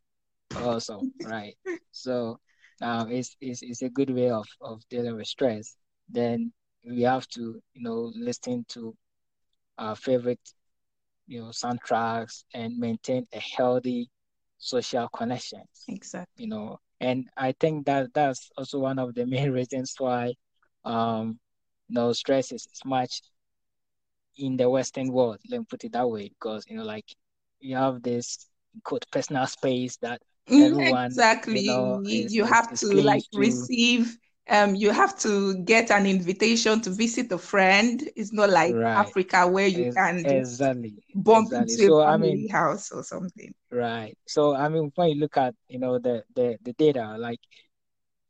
awesome, 0.64 1.12
right? 1.24 1.56
So 1.92 2.40
um, 2.82 3.12
it's, 3.12 3.36
it's 3.42 3.62
it's 3.62 3.82
a 3.82 3.90
good 3.90 4.10
way 4.10 4.30
of 4.30 4.48
of 4.62 4.82
dealing 4.90 5.16
with 5.16 5.28
stress. 5.28 5.76
Then 6.10 6.52
we 6.86 7.02
have 7.04 7.28
to 7.30 7.62
you 7.74 7.82
know 7.84 8.12
listen 8.16 8.66
to 8.70 8.96
our 9.78 9.96
favorite 9.96 10.40
you 11.28 11.40
know 11.42 11.48
soundtracks 11.50 12.44
and 12.54 12.78
maintain 12.78 13.28
a 13.34 13.40
healthy 13.40 14.10
social 14.58 15.08
connection. 15.10 15.62
Exactly. 15.88 16.46
You 16.46 16.50
know, 16.50 16.80
and 17.00 17.28
I 17.38 17.54
think 17.60 17.86
that 17.88 18.14
that's 18.14 18.50
also 18.58 18.80
one 18.80 19.00
of 19.00 19.14
the 19.16 19.26
main 19.34 19.52
reasons 19.52 19.96
why 19.98 20.34
um 20.86 21.40
you 21.88 21.96
know 21.96 22.14
stress 22.14 22.52
is 22.52 22.68
much 22.86 23.22
in 24.38 24.58
the 24.58 24.70
Western 24.70 25.12
world, 25.12 25.38
let 25.50 25.60
me 25.60 25.66
put 25.70 25.84
it 25.84 25.94
that 25.94 26.10
way, 26.10 26.30
because 26.30 26.66
you 26.68 26.78
know, 26.78 26.84
like 26.84 27.06
you 27.60 27.76
have 27.76 28.02
this 28.02 28.48
quote 28.84 29.06
personal 29.12 29.48
space 29.48 29.98
that 29.98 30.22
everyone 30.50 31.06
exactly 31.06 31.62
you, 31.62 31.72
know, 31.72 32.04
is, 32.06 32.34
you 32.34 32.44
have 32.46 32.72
is, 32.72 32.84
is 32.84 32.90
to 32.90 33.02
like 33.02 33.24
to... 33.34 33.40
receive 33.40 34.18
um, 34.50 34.76
you 34.76 34.92
have 34.92 35.18
to 35.20 35.58
get 35.64 35.92
an 35.92 36.06
invitation 36.06 36.80
to 36.82 36.90
visit 36.90 37.32
a 37.32 37.38
friend. 37.38 38.02
It's 38.16 38.32
not 38.32 38.50
like 38.50 38.74
right. 38.74 38.96
Africa 38.96 39.46
where 39.46 39.68
you 39.68 39.92
can 39.92 40.26
exactly 40.26 41.04
bump 41.16 41.48
exactly. 41.48 41.74
into 41.74 41.86
so, 41.88 42.00
a 42.00 42.06
family 42.06 42.32
I 42.32 42.36
mean, 42.36 42.50
house 42.50 42.92
or 42.92 43.04
something. 43.04 43.54
Right. 43.72 44.18
So 44.26 44.56
I 44.56 44.70
mean, 44.70 44.92
when 44.96 45.10
you 45.10 45.20
look 45.20 45.36
at 45.38 45.54
you 45.68 45.80
know 45.80 46.00
the 46.00 46.24
the, 46.34 46.58
the 46.62 46.74
data, 46.74 47.18
like 47.18 47.40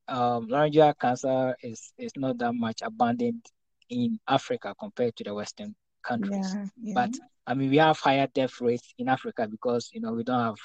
um, 0.07 0.47
laryngeal 0.47 0.93
cancer 0.95 1.55
is 1.61 1.93
is 1.97 2.13
not 2.15 2.39
that 2.39 2.53
much 2.53 2.81
abundant 2.81 3.47
in 3.89 4.19
Africa 4.27 4.73
compared 4.79 5.15
to 5.17 5.23
the 5.23 5.33
Western 5.33 5.75
countries. 6.03 6.51
Yeah, 6.53 6.65
yeah. 6.81 6.93
But 6.95 7.11
I 7.45 7.53
mean, 7.53 7.69
we 7.69 7.77
have 7.77 7.99
higher 7.99 8.27
death 8.33 8.59
rates 8.59 8.93
in 8.97 9.07
Africa 9.07 9.47
because 9.47 9.91
you 9.93 10.01
know 10.01 10.13
we 10.13 10.23
don't 10.23 10.41
have 10.41 10.57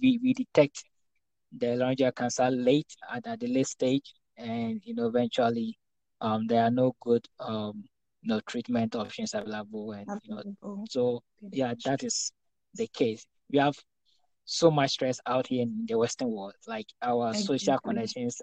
we, 0.00 0.20
we 0.22 0.34
detect 0.34 0.84
the 1.58 1.76
laryngeal 1.76 2.12
cancer 2.12 2.50
late 2.50 2.94
at, 3.12 3.26
at 3.26 3.40
the 3.40 3.46
late 3.46 3.66
stage 3.66 4.14
and 4.36 4.80
you 4.84 4.94
know 4.94 5.06
eventually 5.06 5.76
um, 6.20 6.46
there 6.46 6.62
are 6.62 6.70
no 6.70 6.94
good 7.00 7.26
um, 7.40 7.84
you 8.22 8.28
know 8.28 8.40
treatment 8.46 8.94
options 8.94 9.34
available 9.34 9.92
and 9.92 10.06
you 10.22 10.34
know 10.34 10.42
so 10.88 11.22
yeah 11.52 11.74
that 11.84 12.02
is 12.02 12.32
the 12.74 12.86
case. 12.88 13.26
We 13.50 13.58
have 13.58 13.74
so 14.44 14.70
much 14.70 14.92
stress 14.92 15.20
out 15.26 15.46
here 15.48 15.62
in 15.62 15.86
the 15.88 15.98
western 15.98 16.30
world. 16.30 16.54
Like 16.66 16.86
our 17.02 17.34
social 17.34 17.78
connections 17.78 18.40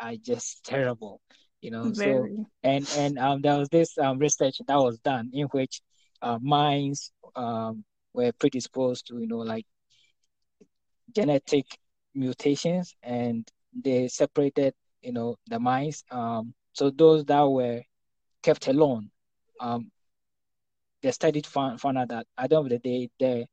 are 0.00 0.14
just 0.16 0.64
terrible 0.64 1.20
you 1.60 1.70
know 1.70 1.90
Very. 1.92 2.36
so 2.36 2.46
and 2.62 2.88
and 2.96 3.18
um 3.18 3.40
there 3.42 3.56
was 3.58 3.68
this 3.68 3.96
um 3.98 4.18
research 4.18 4.60
that 4.66 4.76
was 4.76 4.98
done 4.98 5.30
in 5.32 5.46
which 5.48 5.82
uh, 6.22 6.38
minds 6.40 7.12
um 7.34 7.84
were 8.14 8.32
predisposed 8.32 9.06
to 9.08 9.18
you 9.18 9.26
know 9.26 9.38
like 9.38 9.66
genetic 11.14 11.66
mutations 12.16 12.94
and 13.02 13.48
they 13.72 14.08
separated 14.08 14.74
you 15.06 15.12
know, 15.12 15.36
the 15.48 15.58
mice. 15.60 16.02
Um, 16.10 16.52
so 16.72 16.90
those 16.90 17.24
that 17.26 17.42
were 17.42 17.82
kept 18.42 18.66
alone, 18.66 19.10
um, 19.60 19.90
they 21.00 21.12
studied 21.12 21.46
found, 21.46 21.80
found 21.80 21.98
out 21.98 22.08
that 22.08 22.26
at 22.36 22.50
the 22.50 22.56
end 22.56 22.66
of 22.66 22.70
the 22.70 22.78
day, 22.78 23.08
the 23.18 23.46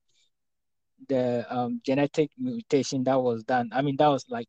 the 1.09 1.45
um, 1.53 1.81
genetic 1.85 2.31
mutation 2.37 3.03
that 3.03 3.21
was 3.21 3.43
done, 3.43 3.69
I 3.73 3.81
mean, 3.81 3.97
that 3.97 4.07
was 4.07 4.25
like 4.29 4.47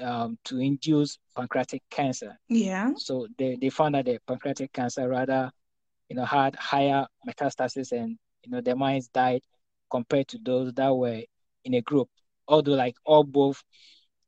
um, 0.00 0.38
to 0.44 0.58
induce 0.58 1.18
pancreatic 1.36 1.82
cancer. 1.90 2.36
Yeah. 2.48 2.92
So 2.96 3.28
they, 3.38 3.56
they 3.60 3.68
found 3.68 3.94
that 3.94 4.06
the 4.06 4.18
pancreatic 4.26 4.72
cancer 4.72 5.06
rather, 5.06 5.50
you 6.08 6.16
know, 6.16 6.24
had 6.24 6.56
higher 6.56 7.06
metastasis 7.28 7.92
and, 7.92 8.18
you 8.42 8.50
know, 8.50 8.62
the 8.62 8.74
mice 8.74 9.08
died 9.08 9.42
compared 9.90 10.28
to 10.28 10.38
those 10.42 10.72
that 10.72 10.96
were 10.96 11.20
in 11.64 11.74
a 11.74 11.82
group. 11.82 12.08
Although 12.48 12.72
like 12.72 12.94
all 13.04 13.24
both 13.24 13.62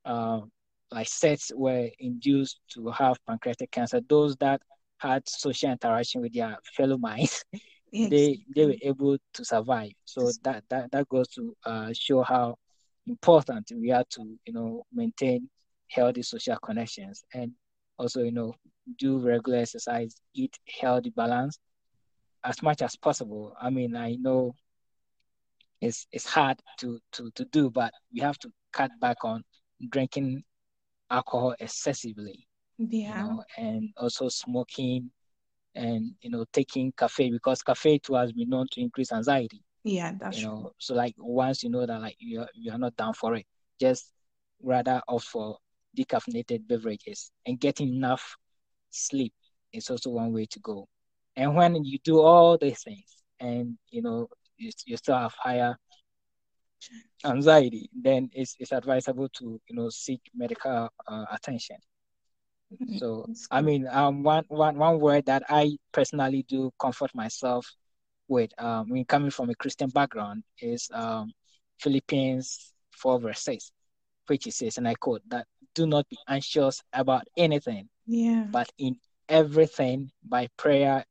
um, 0.05 0.51
like 0.91 1.09
sets 1.09 1.53
were 1.55 1.89
induced 1.99 2.61
to 2.75 2.89
have 2.91 3.19
pancreatic 3.27 3.71
cancer, 3.71 4.01
those 4.09 4.37
that 4.37 4.61
had 4.99 5.29
social 5.29 5.71
interaction 5.71 6.21
with 6.23 6.33
their 6.35 6.57
fellow 6.77 6.97
mice, 6.99 7.45
yes. 7.93 8.11
they 8.11 8.39
they 8.55 8.67
were 8.67 8.77
able 8.83 9.17
to 9.35 9.45
survive. 9.45 9.93
So 10.05 10.33
that 10.45 10.65
that, 10.71 10.91
that 10.93 11.09
goes 11.09 11.29
to 11.29 11.55
uh, 11.65 11.91
show 11.93 12.23
how 12.23 12.57
important 13.07 13.71
we 13.77 13.91
are 13.93 14.05
to 14.11 14.39
you 14.47 14.53
know 14.53 14.85
maintain 14.93 15.49
healthy 15.91 16.23
social 16.23 16.57
connections 16.63 17.25
and 17.35 17.53
also 17.99 18.23
you 18.23 18.33
know 18.33 18.55
do 18.99 19.19
regular 19.19 19.59
exercise, 19.59 20.15
eat 20.35 20.59
healthy 20.81 21.11
balance 21.11 21.59
as 22.45 22.63
much 22.63 22.83
as 22.83 22.97
possible. 22.97 23.55
I 23.61 23.71
mean, 23.71 23.97
I 23.97 24.17
know 24.21 24.55
it's 25.81 26.07
it's 26.13 26.27
hard 26.27 26.61
to 26.79 27.01
to 27.13 27.31
to 27.35 27.45
do, 27.47 27.71
but 27.71 27.93
we 28.13 28.21
have 28.21 28.39
to 28.41 28.51
cut 28.73 28.91
back 29.01 29.25
on 29.25 29.45
drinking 29.91 30.45
alcohol 31.11 31.55
excessively. 31.61 32.47
Yeah. 32.79 33.07
You 33.07 33.15
know, 33.15 33.43
and 33.57 33.91
also 33.97 34.29
smoking 34.29 35.11
and 35.75 36.15
you 36.21 36.31
know 36.31 36.45
taking 36.53 36.93
caffeine 36.97 37.33
because 37.33 37.63
caffeine 37.63 38.01
too 38.03 38.15
has 38.15 38.33
been 38.33 38.49
known 38.51 38.67
to 38.73 38.81
increase 38.81 39.13
anxiety. 39.13 39.63
Yeah, 39.85 40.13
that's 40.19 40.37
you 40.37 40.43
know. 40.43 40.63
True. 40.63 40.73
So 40.79 40.95
like 40.95 41.15
once 41.19 41.63
you 41.63 41.71
know 41.71 41.87
that 41.87 42.01
like 42.01 42.17
you 42.19 42.41
are, 42.41 42.49
you 42.55 42.73
are 42.73 42.79
not 42.79 42.97
down 42.97 43.15
for 43.15 43.35
it, 43.37 43.47
just 43.81 44.13
rather 44.63 45.01
opt 45.09 45.25
for 45.25 45.59
decaffeinated 45.97 46.67
beverages 46.67 47.31
and 47.47 47.59
getting 47.61 47.95
enough 47.95 48.37
sleep 48.91 49.33
is 49.73 49.91
also 49.91 50.11
one 50.11 50.33
way 50.33 50.47
to 50.47 50.61
go. 50.61 50.89
And 51.37 51.55
when 51.57 51.85
you 51.85 51.99
do 52.05 52.21
all 52.21 52.57
these 52.59 52.83
things 52.83 53.23
and 53.41 53.77
you 53.91 54.03
know 54.03 54.29
you, 54.59 54.71
you 54.87 54.97
still 54.97 55.17
have 55.17 55.35
higher 55.39 55.77
anxiety, 57.25 57.91
then 57.93 58.31
it's, 58.33 58.55
it's 58.59 58.73
advisable 58.73 59.29
to 59.31 59.61
you 59.69 59.77
know 59.77 59.89
seek 59.89 60.21
medical 60.35 60.89
uh, 61.07 61.25
attention. 61.33 61.77
Mm-hmm. 62.73 62.99
So 62.99 63.27
I 63.51 63.63
mean, 63.63 63.89
um, 63.91 64.23
one 64.23 64.45
one 64.49 64.77
one 64.77 65.01
word 65.01 65.27
that 65.27 65.43
I 65.49 65.77
personally 65.93 66.45
do 66.49 66.71
comfort 66.79 67.15
myself 67.15 67.67
with, 68.29 68.51
um, 68.59 68.87
I 68.91 68.93
mean, 68.93 69.05
coming 69.07 69.31
from 69.31 69.49
a 69.49 69.55
Christian 69.55 69.89
background, 69.89 70.45
is 70.61 70.91
um, 70.93 71.33
Philippians 71.81 72.73
four 72.95 73.19
verse 73.19 73.41
six, 73.41 73.73
which 74.27 74.47
it 74.47 74.53
says, 74.53 74.77
and 74.77 74.87
I 74.87 74.95
quote, 74.95 75.23
that 75.29 75.47
do 75.75 75.87
not 75.87 76.09
be 76.09 76.19
anxious 76.29 76.83
about 76.93 77.25
anything, 77.37 77.89
yeah, 78.07 78.45
but 78.51 78.71
in 78.79 78.97
everything 79.29 80.11
by 80.23 80.49
prayer 80.57 81.05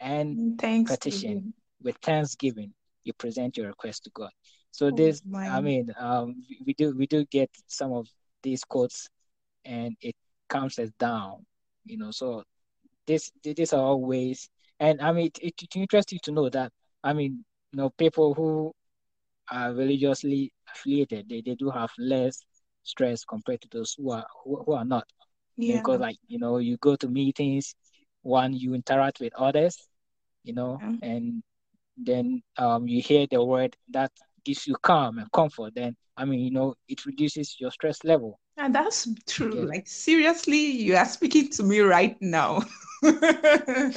and 0.00 0.58
petition 0.86 1.54
with 1.82 1.96
thanksgiving, 1.98 2.72
you 3.08 3.12
present 3.14 3.56
your 3.56 3.66
request 3.66 4.04
to 4.04 4.10
God. 4.14 4.30
So 4.70 4.86
oh, 4.86 4.90
this, 4.90 5.22
my. 5.26 5.48
I 5.48 5.60
mean, 5.60 5.92
um, 5.98 6.44
we 6.64 6.74
do 6.74 6.94
we 6.96 7.06
do 7.06 7.24
get 7.26 7.50
some 7.66 7.92
of 7.92 8.06
these 8.42 8.62
quotes, 8.62 9.08
and 9.64 9.96
it 10.00 10.14
calms 10.48 10.78
as 10.78 10.92
down, 10.92 11.44
you 11.84 11.98
know. 11.98 12.12
So 12.12 12.44
this 13.06 13.32
these 13.42 13.72
are 13.72 13.82
all 13.82 14.00
ways, 14.00 14.48
and 14.78 15.00
I 15.00 15.12
mean, 15.12 15.26
it, 15.26 15.38
it, 15.42 15.54
it's 15.62 15.76
interesting 15.76 16.20
to 16.24 16.30
know 16.30 16.48
that 16.50 16.70
I 17.02 17.12
mean, 17.12 17.44
you 17.72 17.78
know, 17.78 17.90
people 17.90 18.34
who 18.34 18.72
are 19.50 19.72
religiously 19.72 20.52
affiliated, 20.72 21.28
they, 21.28 21.40
they 21.40 21.54
do 21.54 21.70
have 21.70 21.90
less 21.98 22.44
stress 22.82 23.24
compared 23.24 23.60
to 23.62 23.68
those 23.72 23.94
who 23.96 24.10
are 24.10 24.26
who, 24.44 24.62
who 24.62 24.72
are 24.72 24.84
not. 24.84 25.06
Yeah. 25.56 25.78
Because 25.78 26.00
like, 26.00 26.16
you 26.28 26.38
know, 26.38 26.58
you 26.58 26.76
go 26.76 26.94
to 26.96 27.08
meetings, 27.08 27.74
one, 28.22 28.52
you 28.52 28.74
interact 28.74 29.20
with 29.20 29.32
others, 29.34 29.76
you 30.44 30.54
know, 30.54 30.78
yeah. 30.80 30.94
and 31.02 31.42
then 31.98 32.42
um 32.56 32.86
you 32.86 33.02
hear 33.02 33.26
the 33.30 33.42
word 33.42 33.76
that 33.90 34.12
gives 34.44 34.66
you 34.66 34.76
calm 34.82 35.18
and 35.18 35.30
comfort, 35.32 35.74
then 35.74 35.96
I 36.16 36.24
mean, 36.24 36.40
you 36.40 36.50
know, 36.50 36.74
it 36.88 37.04
reduces 37.06 37.56
your 37.60 37.70
stress 37.70 38.02
level. 38.04 38.40
And 38.56 38.74
that's 38.74 39.08
true. 39.26 39.54
Yeah. 39.54 39.66
Like 39.66 39.86
seriously, 39.86 40.58
you 40.58 40.96
are 40.96 41.04
speaking 41.04 41.48
to 41.50 41.62
me 41.62 41.80
right 41.80 42.16
now. 42.20 42.62
yeah. 43.02 43.92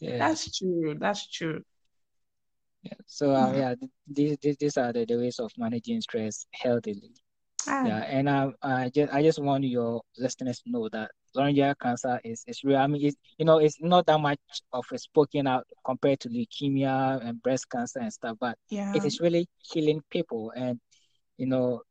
That's 0.00 0.58
true. 0.58 0.96
That's 0.98 1.30
true. 1.30 1.62
Yeah. 2.82 2.94
So 3.06 3.34
uh, 3.34 3.52
yeah, 3.52 3.74
these, 4.08 4.36
these 4.40 4.56
these 4.56 4.76
are 4.76 4.92
the, 4.92 5.04
the 5.04 5.16
ways 5.16 5.38
of 5.38 5.52
managing 5.56 6.00
stress 6.00 6.46
healthily. 6.52 7.12
Ah. 7.68 7.84
Yeah, 7.86 7.98
and 8.08 8.28
um, 8.28 8.54
I 8.62 8.90
just 8.90 9.12
I 9.12 9.22
just 9.22 9.38
want 9.42 9.64
your 9.64 10.00
listeners 10.16 10.60
to 10.60 10.70
know 10.70 10.88
that 10.90 11.10
laryngeal 11.34 11.74
cancer 11.80 12.20
is 12.24 12.44
is 12.46 12.64
real. 12.64 12.78
I 12.78 12.86
mean, 12.86 13.04
it's, 13.04 13.16
you 13.38 13.44
know, 13.44 13.58
it's 13.58 13.80
not 13.80 14.06
that 14.06 14.20
much 14.20 14.38
of 14.72 14.84
a 14.92 14.98
spoken 14.98 15.46
out 15.46 15.66
compared 15.84 16.20
to 16.20 16.28
leukemia 16.28 17.24
and 17.24 17.42
breast 17.42 17.68
cancer 17.70 18.00
and 18.00 18.12
stuff, 18.12 18.36
but 18.40 18.56
yeah. 18.70 18.92
it 18.94 19.04
is 19.04 19.20
really 19.20 19.46
killing 19.72 20.02
people. 20.10 20.52
And 20.56 20.80
you 21.36 21.46
know, 21.46 21.82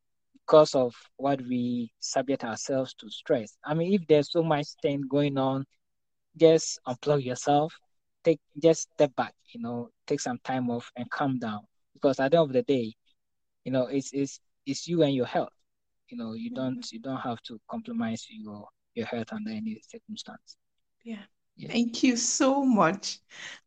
because 0.46 0.76
of 0.76 0.96
what 1.18 1.42
we 1.42 1.92
subject 2.00 2.44
ourselves 2.44 2.94
to 2.96 3.10
stress. 3.10 3.58
I 3.66 3.74
mean, 3.74 3.94
if 3.94 4.08
there's 4.08 4.32
so 4.32 4.44
much 4.44 4.68
thing 4.82 5.02
going 5.10 5.38
on, 5.38 5.66
just 6.38 6.80
unplug 6.88 7.24
yourself, 7.24 7.74
take 8.24 8.40
just 8.62 8.90
step 8.94 9.16
back, 9.16 9.34
you 9.54 9.62
know, 9.62 9.90
take 10.08 10.22
some 10.22 10.40
time 10.44 10.70
off 10.70 10.90
and 10.96 11.10
calm 11.10 11.40
down. 11.40 11.62
Because 11.94 12.20
at 12.20 12.32
the 12.32 12.38
end 12.40 12.48
of 12.50 12.54
the 12.54 12.63
day, 12.63 12.94
you 13.66 13.72
know, 13.72 13.88
it's 13.88 14.12
it's 14.13 14.40
it's 14.66 14.88
you 14.88 15.04
and 15.04 15.13
your 15.16 15.26
health. 15.26 15.50
You 16.10 16.17
know, 16.17 16.34
you 16.34 16.52
don't 16.52 16.80
mm-hmm. 16.80 16.96
you 16.96 17.00
don't 17.00 17.22
have 17.22 17.41
to 17.43 17.60
compromise 17.70 18.26
your 18.30 18.67
your 18.93 19.06
health 19.06 19.32
under 19.32 19.52
any 19.52 19.80
circumstance. 19.88 20.58
Yeah. 21.04 21.24
Yes. 21.56 21.72
Thank 21.72 22.04
you 22.04 22.17
so 22.17 22.63
much 22.63 23.20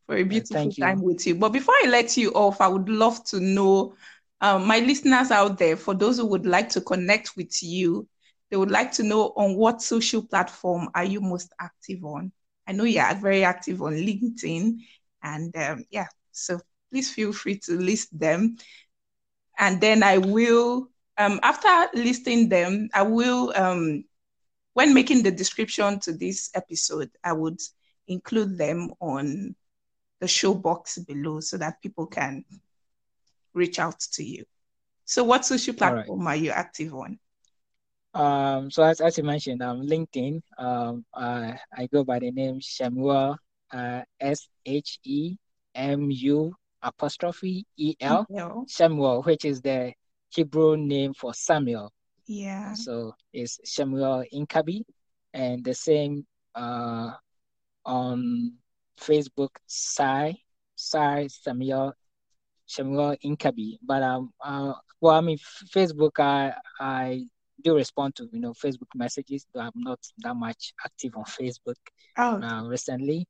for 0.07 0.16
a 0.16 0.22
beautiful 0.22 0.70
time 0.70 1.03
with 1.03 1.26
you. 1.26 1.35
But 1.35 1.48
before 1.48 1.74
I 1.83 1.88
let 1.88 2.16
you 2.16 2.31
off, 2.33 2.61
I 2.61 2.68
would 2.68 2.88
love 2.88 3.24
to 3.26 3.40
know 3.40 3.94
um, 4.40 4.66
my 4.66 4.79
listeners 4.79 5.31
out 5.31 5.59
there, 5.59 5.76
for 5.76 5.94
those 5.94 6.16
who 6.16 6.26
would 6.26 6.46
like 6.46 6.68
to 6.70 6.81
connect 6.81 7.37
with 7.37 7.62
you, 7.62 8.09
they 8.50 8.57
would 8.57 8.70
like 8.70 8.92
to 8.92 9.03
know 9.03 9.33
on 9.37 9.55
what 9.57 9.83
social 9.83 10.26
platform 10.26 10.88
are 10.94 11.05
you 11.05 11.20
most 11.20 11.53
active 11.61 12.05
on? 12.05 12.33
I 12.66 12.72
know 12.72 12.85
you 12.85 13.00
are 13.00 13.14
very 13.14 13.44
active 13.44 13.83
on 13.83 13.92
LinkedIn, 13.92 14.79
and 15.22 15.57
um, 15.57 15.85
yeah, 15.90 16.07
so 16.33 16.61
please 16.90 17.12
feel 17.12 17.33
free 17.33 17.59
to 17.64 17.72
list 17.72 18.18
them. 18.18 18.57
And 19.59 19.81
then 19.81 20.03
I 20.03 20.18
will, 20.18 20.88
um, 21.20 21.38
after 21.42 21.68
listing 21.92 22.48
them, 22.48 22.88
I 22.94 23.02
will, 23.02 23.52
um, 23.54 24.04
when 24.72 24.94
making 24.94 25.22
the 25.22 25.30
description 25.30 26.00
to 26.00 26.12
this 26.12 26.50
episode, 26.54 27.11
I 27.22 27.35
would 27.35 27.61
include 28.09 28.56
them 28.56 28.90
on 29.00 29.54
the 30.20 30.28
show 30.28 30.54
box 30.54 30.96
below 30.98 31.40
so 31.40 31.59
that 31.59 31.83
people 31.83 32.06
can 32.06 32.44
reach 33.52 33.78
out 33.78 34.00
to 34.12 34.24
you. 34.24 34.44
So, 35.04 35.22
what 35.24 35.44
social 35.44 35.74
platform 35.74 36.20
right. 36.26 36.38
are 36.38 36.42
you 36.42 36.50
active 36.52 36.94
on? 36.94 37.18
Um, 38.14 38.70
so 38.70 38.83
as, 38.83 39.00
as 39.00 39.18
you 39.18 39.24
mentioned, 39.24 39.62
um, 39.62 39.83
LinkedIn. 39.83 40.40
Um, 40.56 41.04
uh, 41.12 41.52
I 41.76 41.87
go 41.92 42.02
by 42.02 42.18
the 42.18 42.30
name 42.30 42.61
Shemuel, 42.61 43.37
uh, 43.72 44.02
S 44.20 44.48
H 44.64 44.98
E 45.04 45.37
M 45.74 46.11
U 46.11 46.54
apostrophe 46.83 47.66
E 47.76 47.94
L 48.00 48.26
Shemuel, 48.68 49.22
which 49.22 49.44
is 49.44 49.61
the 49.61 49.92
Hebrew 50.31 50.77
name 50.77 51.14
for 51.14 51.35
Samuel. 51.35 51.93
Yeah. 52.27 52.75
So 52.75 53.14
it's 53.33 53.59
Samuel 53.64 54.25
Inkabi, 54.33 54.83
and 55.35 55.64
the 55.64 55.75
same 55.75 56.27
uh 56.55 57.12
on 57.85 58.55
Facebook, 59.01 59.51
Sai 59.66 60.37
Sai 60.77 61.27
Samuel 61.29 61.93
Shemuel 62.66 63.16
Inkabi. 63.25 63.79
But 63.83 64.03
um, 64.03 64.33
uh, 64.43 64.75
well, 65.01 65.16
I 65.16 65.21
mean, 65.21 65.38
Facebook, 65.75 66.19
I 66.19 66.55
I 66.79 67.27
do 67.62 67.75
respond 67.75 68.14
to 68.16 68.29
you 68.33 68.40
know 68.40 68.53
Facebook 68.53 68.95
messages, 68.95 69.47
but 69.53 69.61
I'm 69.61 69.73
not 69.77 69.99
that 70.19 70.35
much 70.35 70.73
active 70.85 71.16
on 71.16 71.25
Facebook 71.25 71.81
oh. 72.16 72.40
uh, 72.40 72.62
recently. 72.64 73.27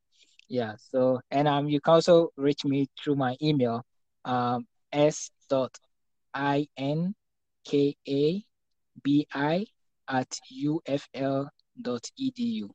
Yeah. 0.48 0.74
So 0.90 1.20
and 1.30 1.48
um, 1.48 1.68
you 1.68 1.80
can 1.80 1.94
also 1.94 2.28
reach 2.36 2.64
me 2.64 2.88
through 3.02 3.16
my 3.16 3.36
email, 3.42 3.84
um, 4.24 4.66
s 4.92 5.30
dot 5.48 5.76
i 6.34 6.68
n 6.76 7.14
k 7.64 7.96
a 8.08 8.44
b 9.02 9.26
i 9.32 9.66
at 10.08 10.38
ufl 10.52 11.48
dot 11.80 12.10
edu. 12.18 12.68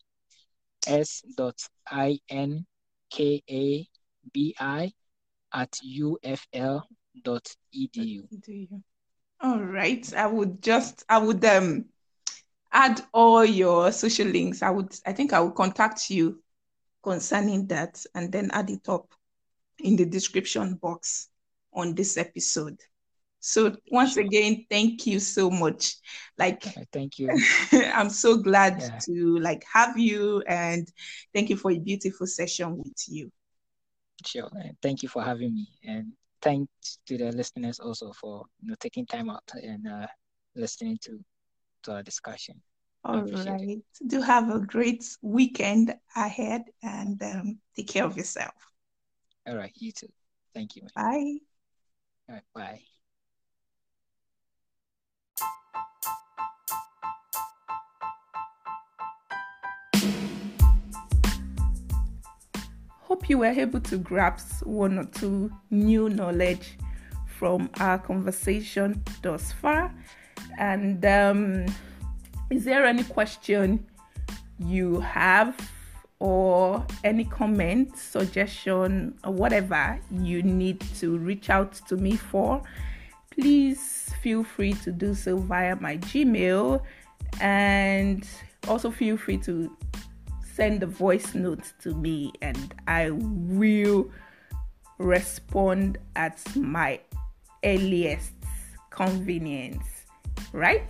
S 0.88 1.24
dot 1.36 1.68
i 1.92 2.20
n 2.30 2.66
k 3.10 3.44
a 3.50 3.88
b 4.32 4.56
i 4.60 4.94
at 5.54 5.72
ufl.edu. 5.72 6.84
All 9.42 9.64
right. 9.64 10.14
I 10.14 10.28
would 10.28 10.62
just, 10.62 11.04
I 11.10 11.18
would 11.18 11.44
um 11.46 11.86
add 12.72 13.02
all 13.14 13.46
your 13.46 13.92
social 13.92 14.28
links. 14.28 14.62
I 14.62 14.70
would, 14.70 14.94
I 15.06 15.14
think 15.14 15.34
I 15.34 15.40
will 15.40 15.52
contact 15.52 16.10
you 16.10 16.42
concerning 17.04 17.68
that 17.68 18.04
and 18.16 18.32
then 18.32 18.50
add 18.52 18.70
it 18.70 18.88
up 18.90 19.14
in 19.80 19.96
the 19.96 20.06
description 20.06 20.76
box 20.76 21.30
on 21.74 21.96
this 21.96 22.18
episode. 22.18 22.80
So 23.46 23.76
once 23.92 24.18
again, 24.18 24.66
thank 24.72 25.06
you 25.06 25.20
so 25.20 25.52
much. 25.52 25.98
Like 26.36 26.64
thank 26.92 27.20
you. 27.20 27.30
I'm 27.94 28.10
so 28.10 28.38
glad 28.38 28.82
yeah. 28.82 28.98
to 29.06 29.38
like 29.38 29.64
have 29.72 30.00
you 30.00 30.42
and 30.48 30.92
thank 31.32 31.52
you 31.52 31.56
for 31.56 31.70
a 31.70 31.78
beautiful 31.78 32.26
session 32.26 32.76
with 32.76 33.08
you. 33.08 33.32
Sure. 34.26 34.50
Thank 34.82 35.04
you 35.04 35.10
for 35.10 35.22
having 35.22 35.54
me. 35.54 35.68
And 35.84 36.14
thanks 36.42 36.98
to 37.06 37.20
the 37.20 37.32
listeners 37.32 37.80
also 37.80 38.12
for 38.14 38.46
you 38.62 38.70
know 38.70 38.76
taking 38.80 39.06
time 39.06 39.30
out 39.30 39.48
and 39.54 39.88
uh, 39.88 40.08
listening 40.56 40.98
to, 41.04 41.24
to 41.84 41.94
our 41.94 42.02
discussion. 42.02 42.60
All 43.04 43.22
right. 43.22 43.62
It. 43.62 43.84
Do 44.08 44.22
have 44.22 44.50
a 44.50 44.60
great 44.60 45.06
weekend 45.22 45.94
ahead 46.16 46.64
and 46.82 47.22
um, 47.22 47.60
take 47.76 47.90
care 47.90 48.06
of 48.06 48.18
yourself. 48.18 48.56
All 49.48 49.56
right. 49.56 49.72
You 49.76 49.92
too. 49.92 50.10
Thank 50.56 50.76
you. 50.78 50.88
Bye. 50.96 51.38
All 52.28 52.34
right. 52.34 52.44
Bye. 52.56 52.82
Hope 63.08 63.30
you 63.30 63.38
were 63.38 63.46
able 63.46 63.80
to 63.80 63.98
grasp 64.00 64.66
one 64.66 64.98
or 64.98 65.06
two 65.06 65.52
new 65.70 66.10
knowledge 66.10 66.72
from 67.38 67.70
our 67.80 68.00
conversation 68.00 69.04
thus 69.22 69.52
far. 69.52 69.94
And 70.58 71.06
um, 71.06 71.66
is 72.50 72.66
there 72.66 72.84
any 72.84 73.04
question 73.04 73.86
you 74.58 75.02
have, 75.02 75.56
or 76.18 76.84
any 77.04 77.26
comment, 77.26 77.96
suggestion, 77.96 79.14
or 79.24 79.34
whatever 79.34 80.00
you 80.10 80.42
need 80.42 80.82
to 80.96 81.20
reach 81.20 81.52
out 81.52 81.74
to 81.88 81.98
me 81.98 82.16
for? 82.16 82.64
Please 83.30 84.12
feel 84.24 84.44
free 84.44 84.74
to 84.74 84.92
do 84.92 85.14
so 85.14 85.38
via 85.38 85.76
my 85.76 85.98
Gmail 85.98 86.82
and 87.40 88.28
also 88.68 88.90
feel 88.90 89.16
free 89.16 89.38
to 89.38 89.70
send 90.56 90.82
a 90.84 90.88
voice 90.88 91.36
note 91.36 91.74
to 91.82 91.94
me 91.94 92.32
and 92.42 92.74
I 92.88 93.12
will 93.12 94.10
respond 94.98 95.98
at 96.16 96.42
my 96.56 97.02
earliest 97.64 98.32
convenience, 98.90 100.06
right? 100.54 100.90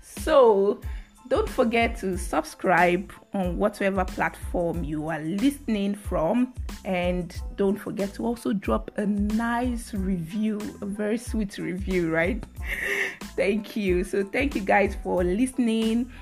So, 0.00 0.80
don't 1.28 1.48
forget 1.48 1.96
to 2.00 2.16
subscribe 2.16 3.12
on 3.32 3.58
whatever 3.58 4.04
platform 4.04 4.84
you 4.84 5.08
are 5.08 5.20
listening 5.20 5.94
from. 5.94 6.54
And 6.84 7.34
don't 7.56 7.76
forget 7.76 8.14
to 8.14 8.26
also 8.26 8.52
drop 8.52 8.90
a 8.98 9.06
nice 9.06 9.94
review 9.94 10.60
a 10.82 10.86
very 10.86 11.16
sweet 11.16 11.56
review 11.56 12.10
right? 12.10 12.44
Thank 13.36 13.74
you. 13.74 14.04
So 14.04 14.22
thank 14.22 14.54
you 14.54 14.60
guys 14.60 14.96
for 15.02 15.24
listening 15.24 16.12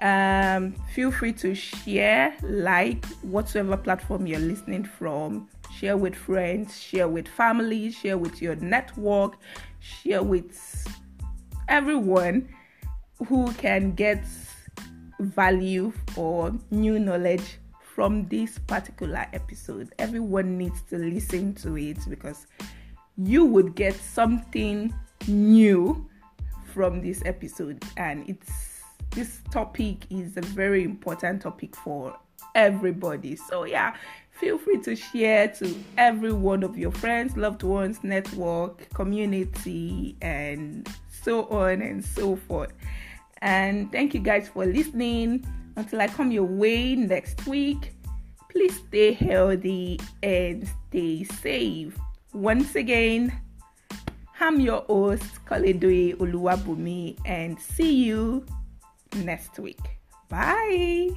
um, 0.00 0.72
feel 0.92 1.10
free 1.10 1.32
to 1.34 1.54
share, 1.54 2.36
like 2.42 3.04
whatsoever 3.22 3.76
platform 3.76 4.26
you're 4.26 4.40
listening 4.40 4.84
from. 4.84 5.48
Share 5.78 5.96
with 5.96 6.14
friends, 6.14 6.78
share 6.78 7.08
with 7.08 7.26
family, 7.26 7.90
share 7.90 8.18
with 8.18 8.40
your 8.42 8.56
network, 8.56 9.36
share 9.80 10.22
with 10.22 10.86
everyone 11.68 12.48
who 13.26 13.50
can 13.54 13.92
get 13.92 14.24
value 15.20 15.92
or 16.16 16.52
new 16.70 16.98
knowledge 16.98 17.58
from 17.94 18.26
this 18.28 18.58
particular 18.58 19.26
episode. 19.32 19.92
Everyone 19.98 20.58
needs 20.58 20.82
to 20.90 20.98
listen 20.98 21.54
to 21.54 21.78
it 21.78 21.98
because 22.08 22.46
you 23.16 23.44
would 23.44 23.74
get 23.74 23.94
something 23.94 24.92
new 25.28 26.08
from 26.72 27.00
this 27.00 27.22
episode. 27.24 27.82
And 27.96 28.28
it's 28.28 28.73
this 29.14 29.40
topic 29.50 30.06
is 30.10 30.36
a 30.36 30.40
very 30.40 30.82
important 30.82 31.42
topic 31.42 31.76
for 31.76 32.16
everybody. 32.54 33.36
So, 33.36 33.64
yeah, 33.64 33.94
feel 34.32 34.58
free 34.58 34.80
to 34.82 34.96
share 34.96 35.48
to 35.48 35.74
every 35.96 36.32
one 36.32 36.62
of 36.62 36.76
your 36.76 36.90
friends, 36.90 37.36
loved 37.36 37.62
ones, 37.62 38.02
network, 38.02 38.88
community, 38.92 40.16
and 40.20 40.88
so 41.22 41.46
on 41.46 41.80
and 41.82 42.04
so 42.04 42.36
forth. 42.36 42.72
And 43.42 43.90
thank 43.92 44.14
you 44.14 44.20
guys 44.20 44.48
for 44.48 44.66
listening. 44.66 45.46
Until 45.76 46.00
I 46.00 46.08
come 46.08 46.30
your 46.30 46.44
way 46.44 46.94
next 46.94 47.46
week, 47.46 47.92
please 48.50 48.76
stay 48.88 49.12
healthy 49.12 50.00
and 50.22 50.68
stay 50.88 51.24
safe. 51.24 51.96
Once 52.32 52.74
again, 52.74 53.32
I'm 54.40 54.60
your 54.60 54.82
host, 54.82 55.24
Koledoe 55.46 56.16
Oluwabumi, 56.16 57.18
and 57.24 57.58
see 57.60 58.04
you 58.04 58.44
next 59.14 59.58
week. 59.58 59.80
Bye. 60.28 61.10